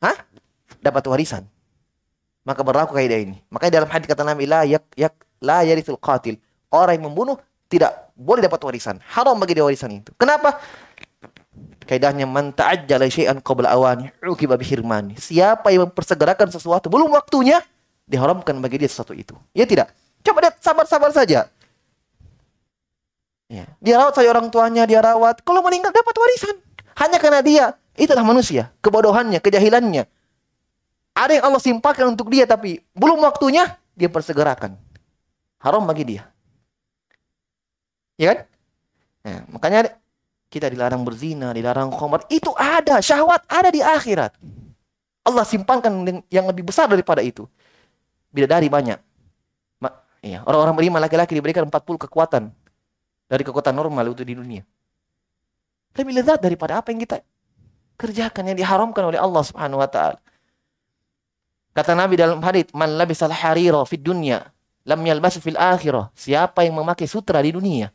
Hah? 0.00 0.16
Dapat 0.82 1.04
warisan 1.06 1.46
maka 2.42 2.60
berlaku 2.62 2.94
kaidah 2.94 3.18
ini. 3.18 3.38
Makanya 3.50 3.82
dalam 3.82 3.90
hadis 3.90 4.06
kata 4.10 4.22
Nabi 4.26 4.44
la 4.46 4.66
yak 4.66 4.84
yak 4.98 5.14
la 5.42 5.62
yarithul 5.62 5.98
qatil. 5.98 6.38
Orang 6.72 6.98
yang 6.98 7.06
membunuh 7.10 7.36
tidak 7.70 8.12
boleh 8.18 8.44
dapat 8.44 8.60
warisan. 8.62 8.98
Haram 9.12 9.38
bagi 9.38 9.56
dia 9.56 9.64
warisan 9.64 9.92
itu. 9.92 10.10
Kenapa? 10.16 10.60
Kaidahnya 11.82 12.24
man 12.24 12.54
ta'ajjala 12.54 13.10
syai'an 13.10 13.42
qabla 13.42 13.74
awani 13.74 14.08
uqiba 14.22 14.54
bihirmani. 14.56 15.18
Siapa 15.18 15.74
yang 15.74 15.90
mempersegerakan 15.90 16.48
sesuatu 16.48 16.86
belum 16.88 17.10
waktunya 17.10 17.58
diharamkan 18.06 18.58
bagi 18.62 18.80
dia 18.82 18.88
sesuatu 18.88 19.12
itu. 19.12 19.34
Ya 19.52 19.66
tidak? 19.66 19.90
Coba 20.22 20.48
dia 20.48 20.52
sabar-sabar 20.62 21.10
saja. 21.10 21.50
Ya. 23.52 23.64
Dia 23.84 24.00
rawat 24.00 24.16
saja 24.16 24.32
orang 24.32 24.48
tuanya, 24.48 24.88
dia 24.88 25.04
rawat. 25.04 25.44
Kalau 25.44 25.60
meninggal 25.60 25.92
dapat 25.92 26.14
warisan. 26.16 26.56
Hanya 26.96 27.18
karena 27.20 27.40
dia. 27.44 27.64
Itulah 27.92 28.24
manusia. 28.24 28.72
Kebodohannya, 28.80 29.44
kejahilannya. 29.44 30.08
Ada 31.12 31.38
yang 31.38 31.44
Allah 31.52 31.62
simpahkan 31.62 32.08
untuk 32.08 32.32
dia 32.32 32.48
tapi 32.48 32.80
belum 32.96 33.20
waktunya 33.20 33.76
dia 33.92 34.08
persegerakan. 34.08 34.76
Haram 35.60 35.84
bagi 35.84 36.16
dia. 36.16 36.22
Ya 38.16 38.32
kan? 38.32 38.38
Nah, 39.22 39.38
makanya 39.54 39.80
kita 40.50 40.68
dilarang 40.72 41.04
berzina, 41.06 41.54
dilarang 41.54 41.92
khamar. 41.94 42.26
Itu 42.32 42.52
ada, 42.58 42.98
syahwat 42.98 43.46
ada 43.46 43.70
di 43.70 43.80
akhirat. 43.80 44.34
Allah 45.22 45.46
simpankan 45.46 46.24
yang 46.26 46.50
lebih 46.50 46.66
besar 46.66 46.90
daripada 46.90 47.22
itu. 47.22 47.46
Bidadari 48.34 48.66
banyak. 48.66 48.98
Iya, 50.22 50.46
orang-orang 50.46 50.78
beriman 50.78 51.02
laki-laki 51.02 51.34
diberikan 51.34 51.66
40 51.66 52.06
kekuatan 52.06 52.54
dari 53.26 53.42
kekuatan 53.42 53.74
normal 53.74 54.14
itu 54.14 54.22
di 54.22 54.38
dunia. 54.38 54.62
Lebih 55.98 56.14
lezat 56.14 56.38
daripada 56.38 56.78
apa 56.78 56.94
yang 56.94 57.02
kita 57.02 57.26
kerjakan 57.98 58.54
yang 58.54 58.56
diharamkan 58.56 59.02
oleh 59.02 59.18
Allah 59.18 59.42
Subhanahu 59.42 59.82
wa 59.82 59.90
taala. 59.90 60.21
Kata 61.72 61.96
Nabi 61.96 62.20
dalam 62.20 62.40
hadis, 62.44 62.68
"Man 62.76 63.00
labisal 63.00 63.32
harira 63.32 63.80
fid 63.88 64.04
dunya, 64.04 64.44
lam 64.84 65.00
yalbasu 65.00 65.40
fil 65.40 65.56
akhirah." 65.56 66.12
Siapa 66.12 66.68
yang 66.68 66.76
memakai 66.76 67.08
sutra 67.08 67.40
di 67.40 67.56
dunia, 67.56 67.88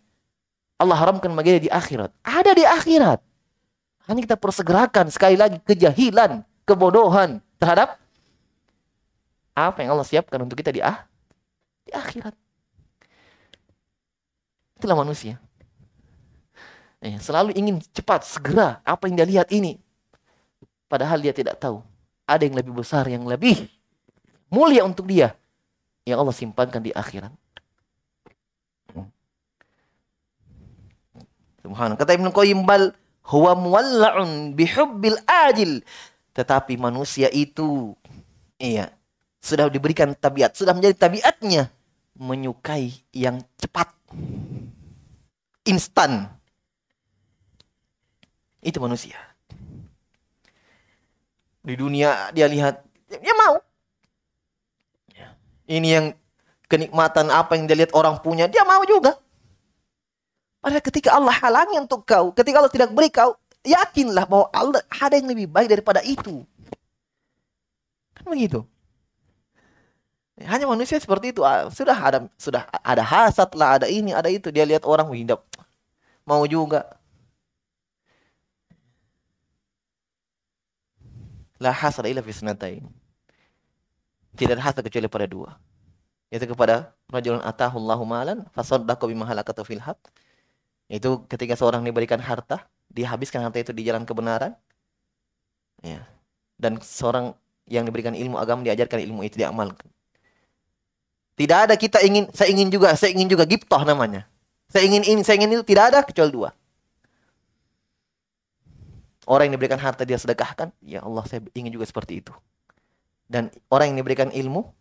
Allah 0.82 0.98
haramkan 0.98 1.30
bagi 1.38 1.58
dia 1.58 1.64
di 1.70 1.72
akhirat. 1.72 2.10
Ada 2.26 2.58
di 2.58 2.66
akhirat. 2.66 3.22
Hanya 4.10 4.22
kita 4.26 4.38
persegerakan 4.38 5.14
sekali 5.14 5.38
lagi 5.38 5.62
kejahilan, 5.62 6.42
kebodohan 6.66 7.38
terhadap 7.62 8.02
apa 9.54 9.78
yang 9.86 9.94
Allah 9.94 10.08
siapkan 10.08 10.42
untuk 10.42 10.58
kita 10.58 10.74
di 10.74 10.82
ah 10.82 11.06
di 11.86 11.94
akhirat. 11.94 12.34
Itulah 14.82 14.98
manusia. 14.98 15.38
Eh, 16.98 17.18
selalu 17.22 17.54
ingin 17.54 17.78
cepat, 17.94 18.26
segera 18.26 18.82
apa 18.82 19.06
yang 19.06 19.22
dia 19.22 19.28
lihat 19.30 19.50
ini. 19.54 19.78
Padahal 20.90 21.22
dia 21.22 21.34
tidak 21.34 21.62
tahu 21.62 21.82
ada 22.28 22.44
yang 22.44 22.60
lebih 22.60 22.76
besar, 22.76 23.08
yang 23.08 23.24
lebih 23.24 23.72
mulia 24.52 24.84
untuk 24.84 25.08
dia. 25.08 25.32
Yang 26.04 26.18
Allah 26.20 26.36
simpankan 26.36 26.84
di 26.84 26.92
akhirat. 26.92 27.32
Subhanallah. 31.64 32.00
Kata 32.00 32.16
Ibn 32.16 32.32
Qayyim 32.32 32.64
bal 32.64 32.96
huwa 33.28 33.52
muwalla'un 33.60 34.56
bihubbil 34.56 35.20
ajil. 35.28 35.84
Tetapi 36.32 36.80
manusia 36.80 37.28
itu 37.34 37.98
iya 38.56 38.94
sudah 39.44 39.68
diberikan 39.68 40.16
tabiat, 40.16 40.56
sudah 40.56 40.72
menjadi 40.72 40.96
tabiatnya 40.96 41.68
menyukai 42.16 42.92
yang 43.12 43.44
cepat. 43.60 43.92
Instan. 45.68 46.32
Itu 48.64 48.80
manusia. 48.80 49.27
Di 51.68 51.76
dunia 51.76 52.32
dia 52.32 52.48
lihat, 52.48 52.80
dia 53.12 53.36
mau. 53.36 53.60
Ini 55.68 55.88
yang 56.00 56.06
kenikmatan 56.72 57.28
apa 57.28 57.60
yang 57.60 57.68
dia 57.68 57.76
lihat 57.84 57.92
orang 57.92 58.24
punya, 58.24 58.48
dia 58.48 58.64
mau 58.64 58.80
juga. 58.88 59.20
Padahal 60.64 60.84
ketika 60.84 61.12
Allah 61.12 61.36
halangi 61.36 61.76
untuk 61.84 62.08
kau, 62.08 62.32
ketika 62.32 62.64
Allah 62.64 62.72
tidak 62.72 62.96
beri 62.96 63.12
kau, 63.12 63.36
yakinlah 63.68 64.24
bahwa 64.24 64.48
Allah 64.56 64.80
ada 64.88 65.20
yang 65.20 65.28
lebih 65.28 65.52
baik 65.52 65.68
daripada 65.68 66.00
itu. 66.08 66.48
Kan 68.16 68.26
begitu. 68.32 68.64
Hanya 70.40 70.72
manusia 70.72 70.96
seperti 71.02 71.36
itu. 71.36 71.44
Ah, 71.44 71.68
sudah 71.68 71.98
ada 71.98 72.32
sudah 72.40 72.64
ada 72.80 73.04
hasad 73.04 73.52
lah, 73.60 73.82
ada 73.82 73.88
ini, 73.92 74.16
ada 74.16 74.32
itu. 74.32 74.54
Dia 74.56 74.64
lihat 74.64 74.88
orang 74.88 75.12
hidup 75.12 75.44
mau 76.28 76.44
juga. 76.44 76.97
La 81.58 81.74
hasad 81.74 82.06
illa 82.06 82.22
fi 82.22 82.32
sunatain. 82.34 82.86
Tidak 84.38 84.54
ada 84.54 84.62
hasad 84.62 84.86
kecuali 84.86 85.10
pada 85.10 85.26
dua. 85.26 85.58
Yaitu 86.30 86.46
kepada 86.52 86.94
rajulun 87.10 87.42
atahu 87.42 87.82
Allahu 87.82 88.04
malan 88.06 88.38
fasaddaqa 88.54 89.04
bima 89.10 89.26
halakatu 89.26 89.66
fil 89.66 89.82
haq. 89.82 89.98
Itu 90.88 91.26
ketika 91.26 91.58
seorang 91.58 91.82
diberikan 91.82 92.22
harta, 92.22 92.68
dia 92.88 93.10
habiskan 93.10 93.42
harta 93.42 93.60
itu 93.60 93.74
di 93.74 93.84
jalan 93.88 94.06
kebenaran. 94.06 94.54
Ya. 95.82 96.06
Dan 96.58 96.80
seorang 96.82 97.34
yang 97.68 97.84
diberikan 97.84 98.16
ilmu 98.16 98.40
agama 98.40 98.64
diajarkan 98.64 99.04
ilmu 99.04 99.28
itu 99.28 99.38
diamalkan. 99.38 99.88
Tidak 101.38 101.58
ada 101.70 101.76
kita 101.78 102.02
ingin, 102.02 102.34
saya 102.34 102.50
ingin 102.50 102.74
juga, 102.74 102.98
saya 102.98 103.14
ingin 103.14 103.30
juga, 103.30 103.46
giptoh 103.46 103.78
namanya. 103.86 104.26
Saya 104.74 104.90
ingin 104.90 105.06
ini, 105.06 105.22
saya 105.22 105.38
ingin 105.38 105.54
itu, 105.54 105.64
tidak 105.70 105.94
ada 105.94 106.00
kecuali 106.02 106.34
dua. 106.34 106.50
Orang 109.28 109.52
yang 109.52 109.60
diberikan 109.60 109.76
harta 109.76 110.08
dia 110.08 110.16
sedekahkan, 110.16 110.72
ya 110.80 111.04
Allah 111.04 111.28
saya 111.28 111.44
ingin 111.52 111.76
juga 111.76 111.84
seperti 111.84 112.24
itu. 112.24 112.32
Dan 113.28 113.52
orang 113.68 113.92
yang 113.92 114.00
diberikan 114.00 114.32
ilmu, 114.32 114.72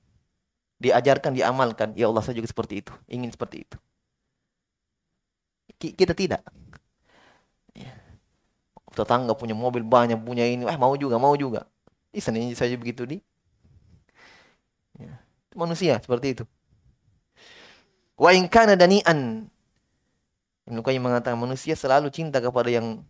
diajarkan, 0.79 1.35
diamalkan, 1.35 1.99
ya 1.99 2.07
Allah 2.07 2.23
saya 2.23 2.39
juga 2.39 2.47
seperti 2.47 2.87
itu, 2.87 2.95
ingin 3.11 3.35
seperti 3.35 3.67
itu. 3.67 3.77
Kita 5.77 6.15
tidak. 6.15 6.47
Ya. 7.75 7.91
Tetangga 8.95 9.35
punya 9.35 9.59
mobil 9.59 9.83
banyak, 9.83 10.17
punya 10.23 10.47
ini, 10.47 10.63
eh 10.65 10.79
mau 10.79 10.95
juga, 10.95 11.19
mau 11.19 11.35
juga. 11.35 11.67
Bisa 12.15 12.31
saja 12.31 12.79
begitu 12.79 13.03
di. 13.03 13.19
Ya 14.97 15.27
manusia 15.57 15.97
seperti 15.99 16.37
itu. 16.37 16.45
Wa 18.21 18.37
in 18.37 18.47
kana 18.47 18.77
dani'an. 18.77 19.49
Ibnu 20.69 20.81
Qayyim 20.85 21.03
mengatakan 21.03 21.41
manusia 21.41 21.73
selalu 21.73 22.13
cinta 22.13 22.39
kepada 22.39 22.69
yang 22.69 23.01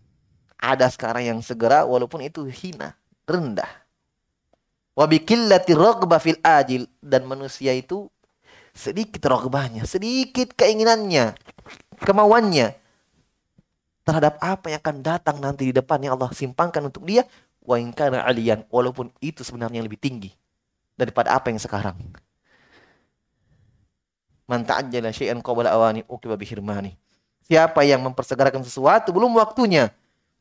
ada 0.57 0.88
sekarang 0.88 1.25
yang 1.29 1.38
segera 1.45 1.85
walaupun 1.85 2.25
itu 2.25 2.45
hina, 2.49 2.97
rendah. 3.29 3.69
Wa 4.97 5.05
bikillati 5.05 5.77
raghbah 5.77 6.16
fil 6.16 6.40
ajil 6.40 6.88
dan 7.05 7.29
manusia 7.29 7.77
itu 7.77 8.09
sedikit 8.73 9.29
raghbahnya, 9.29 9.85
sedikit 9.85 10.57
keinginannya, 10.57 11.37
kemauannya 12.01 12.77
terhadap 14.07 14.38
apa 14.38 14.71
yang 14.73 14.81
akan 14.81 14.99
datang 15.03 15.37
nanti 15.42 15.69
di 15.69 15.75
depan 15.75 15.99
yang 15.99 16.14
Allah 16.14 16.31
simpangkan 16.31 16.87
untuk 16.87 17.03
dia 17.05 17.27
wa 17.66 17.75
aliyan 17.75 18.62
walaupun 18.71 19.11
itu 19.19 19.42
sebenarnya 19.42 19.83
lebih 19.83 19.99
tinggi 19.99 20.31
daripada 20.95 21.35
apa 21.35 21.51
yang 21.51 21.59
sekarang. 21.59 21.99
Man 24.47 24.62
ta'ajjala 24.62 25.11
syai'an 25.11 25.42
qabla 25.42 25.75
awani 25.75 26.07
uqiba 26.07 26.38
bihirmani. 26.38 26.95
Siapa 27.51 27.83
yang 27.83 27.99
mempersegerakan 28.07 28.62
sesuatu 28.62 29.11
belum 29.11 29.35
waktunya, 29.35 29.90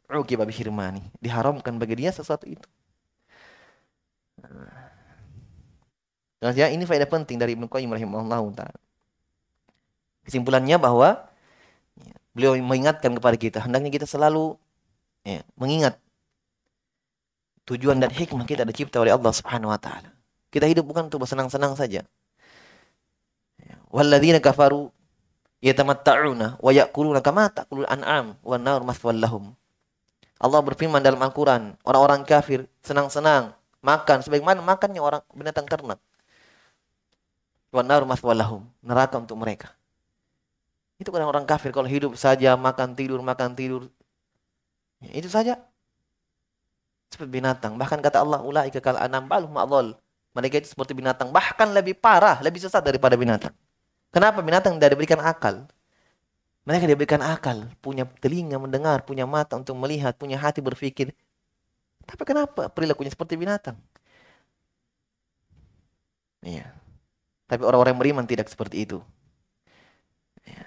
uqiba 0.09 0.45
bihirmani. 0.45 1.01
Diharamkan 1.21 1.77
bagi 1.81 2.05
dia 2.05 2.11
sesuatu 2.13 2.45
itu. 2.45 2.67
Nah, 6.41 6.53
ya, 6.53 6.69
ini 6.69 6.85
faedah 6.85 7.09
penting 7.09 7.41
dari 7.41 7.57
Ibnu 7.57 7.65
Qayyim 7.65 7.89
rahimahullah. 7.89 8.69
Kesimpulannya 10.25 10.77
bahwa 10.77 11.25
ya, 11.97 12.15
beliau 12.37 12.53
mengingatkan 12.61 13.17
kepada 13.17 13.37
kita, 13.37 13.57
hendaknya 13.65 13.89
kita 13.89 14.05
selalu 14.05 14.53
ya, 15.25 15.41
mengingat 15.57 15.97
tujuan 17.65 17.97
dan 17.97 18.13
hikmah 18.13 18.45
kita 18.45 18.61
dicipta 18.61 19.01
oleh 19.01 19.09
Allah 19.09 19.33
Subhanahu 19.33 19.73
wa 19.73 19.79
taala. 19.81 20.13
Kita 20.53 20.69
hidup 20.69 20.85
bukan 20.85 21.09
untuk 21.09 21.25
bersenang-senang 21.25 21.73
saja. 21.73 22.05
Walladzina 23.89 24.37
kafaru 24.37 24.93
yatamatta'una 25.65 26.61
wa 26.61 26.71
ya'kuluna 26.71 27.25
kama 27.25 27.49
ta'kulul 27.49 27.89
an'am 27.89 28.37
wan 28.45 28.61
nar 28.61 28.85
maswal 28.85 29.17
lahum. 29.17 29.57
Allah 30.35 30.59
berfirman 30.59 30.99
dalam 30.99 31.19
Al-Qur'an, 31.23 31.79
orang-orang 31.87 32.27
kafir 32.27 32.67
senang-senang 32.83 33.55
makan 33.79 34.19
sebagaimana 34.25 34.59
makannya 34.59 34.99
orang 34.99 35.21
binatang 35.31 35.63
ternak. 35.69 36.01
Wan 37.71 37.87
nar 37.87 38.03
maswal 38.03 38.35
lahum, 38.35 38.63
neraka 38.83 39.19
untuk 39.19 39.39
mereka. 39.39 39.71
Itu 40.95 41.11
kan 41.11 41.23
orang 41.27 41.43
kafir 41.43 41.75
kalau 41.75 41.87
hidup 41.87 42.15
saja 42.15 42.55
makan 42.55 42.95
tidur 42.95 43.19
makan 43.19 43.51
tidur. 43.51 43.91
Ya, 45.03 45.11
itu 45.19 45.27
saja. 45.27 45.59
Seperti 47.11 47.31
binatang. 47.31 47.75
Bahkan 47.75 47.99
kata 47.99 48.23
Allah, 48.23 48.43
kal 48.79 48.95
anam 48.99 49.27
Mereka 50.35 50.59
itu 50.59 50.67
seperti 50.71 50.91
binatang, 50.91 51.31
bahkan 51.31 51.71
lebih 51.71 51.95
parah, 51.95 52.43
lebih 52.43 52.59
sesat 52.59 52.83
daripada 52.83 53.15
binatang. 53.15 53.55
Kenapa 54.11 54.43
binatang 54.43 54.75
tidak 54.75 54.95
diberikan 54.95 55.19
akal? 55.23 55.67
Mereka 56.65 56.89
diberikan 56.89 57.21
akal, 57.21 57.69
punya 57.77 58.09
telinga 58.19 58.57
mendengar, 58.57 59.05
punya 59.05 59.29
mata 59.29 59.53
untuk 59.53 59.77
melihat, 59.77 60.17
punya 60.17 60.41
hati 60.41 60.65
berpikir. 60.65 61.13
Tapi 62.09 62.21
kenapa 62.25 62.73
perilakunya 62.73 63.13
seperti 63.13 63.37
binatang? 63.37 63.77
Iya. 66.41 66.73
Tapi 67.45 67.61
orang-orang 67.61 67.93
yang 67.93 68.01
beriman 68.01 68.25
tidak 68.25 68.49
seperti 68.49 68.81
itu. 68.85 68.97
Iya. 70.45 70.65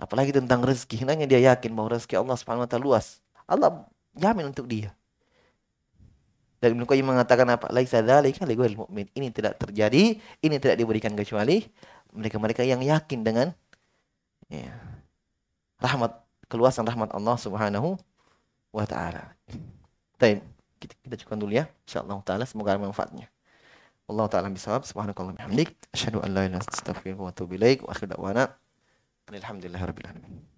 Apalagi 0.00 0.32
tentang 0.32 0.64
rezeki, 0.64 1.04
hendaknya 1.04 1.28
dia 1.28 1.40
yakin 1.52 1.72
bahwa 1.76 2.00
rezeki 2.00 2.16
Allah 2.16 2.36
Subhanahu 2.40 2.64
wa 2.64 2.70
taala 2.72 2.84
luas. 2.84 3.20
Allah 3.44 3.84
jamin 4.16 4.52
untuk 4.52 4.64
dia. 4.68 4.96
Dan 6.56 6.80
Ibnu 6.80 6.88
Qayyim 6.88 7.04
mengatakan 7.04 7.44
apa? 7.52 7.68
Laisa 7.68 8.00
dzalika 8.00 8.48
lighairil 8.48 8.80
mu'min. 8.80 9.12
Ini 9.12 9.28
tidak 9.28 9.60
terjadi, 9.60 10.16
ini 10.40 10.56
tidak 10.56 10.80
diberikan 10.80 11.12
kecuali 11.12 11.60
mereka-mereka 12.16 12.64
yang 12.64 12.80
yakin 12.80 13.20
dengan 13.20 13.52
ya, 14.48 14.74
rahmat 15.82 16.12
keluasan 16.46 16.86
rahmat 16.86 17.10
Allah 17.12 17.36
Subhanahu 17.38 17.98
wa 18.70 18.84
taala. 18.86 19.34
Baik, 20.16 20.40
kita, 20.78 20.94
kita 21.02 21.14
cukupkan 21.24 21.40
dulu 21.40 21.52
ya. 21.56 21.64
Insyaallah 21.88 22.18
taala 22.22 22.44
semoga 22.48 22.74
ada 22.74 22.80
manfaatnya. 22.82 23.28
Allah 24.06 24.26
taala 24.30 24.46
bisawab 24.54 24.86
subhanakallah 24.86 25.34
bihamdik 25.34 25.74
asyhadu 25.90 26.22
an 26.22 26.30
la 26.30 26.46
ilaha 26.46 26.46
illa 26.46 26.58
anta 26.62 26.78
astaghfiruka 26.78 27.22
wa 27.26 27.30
atubu 27.34 27.58
ilaik 27.58 27.82
wa 27.82 27.90
akhiru 27.90 28.14
da'wana 28.14 28.54
alhamdulillahirabbil 29.34 30.06
alamin. 30.06 30.55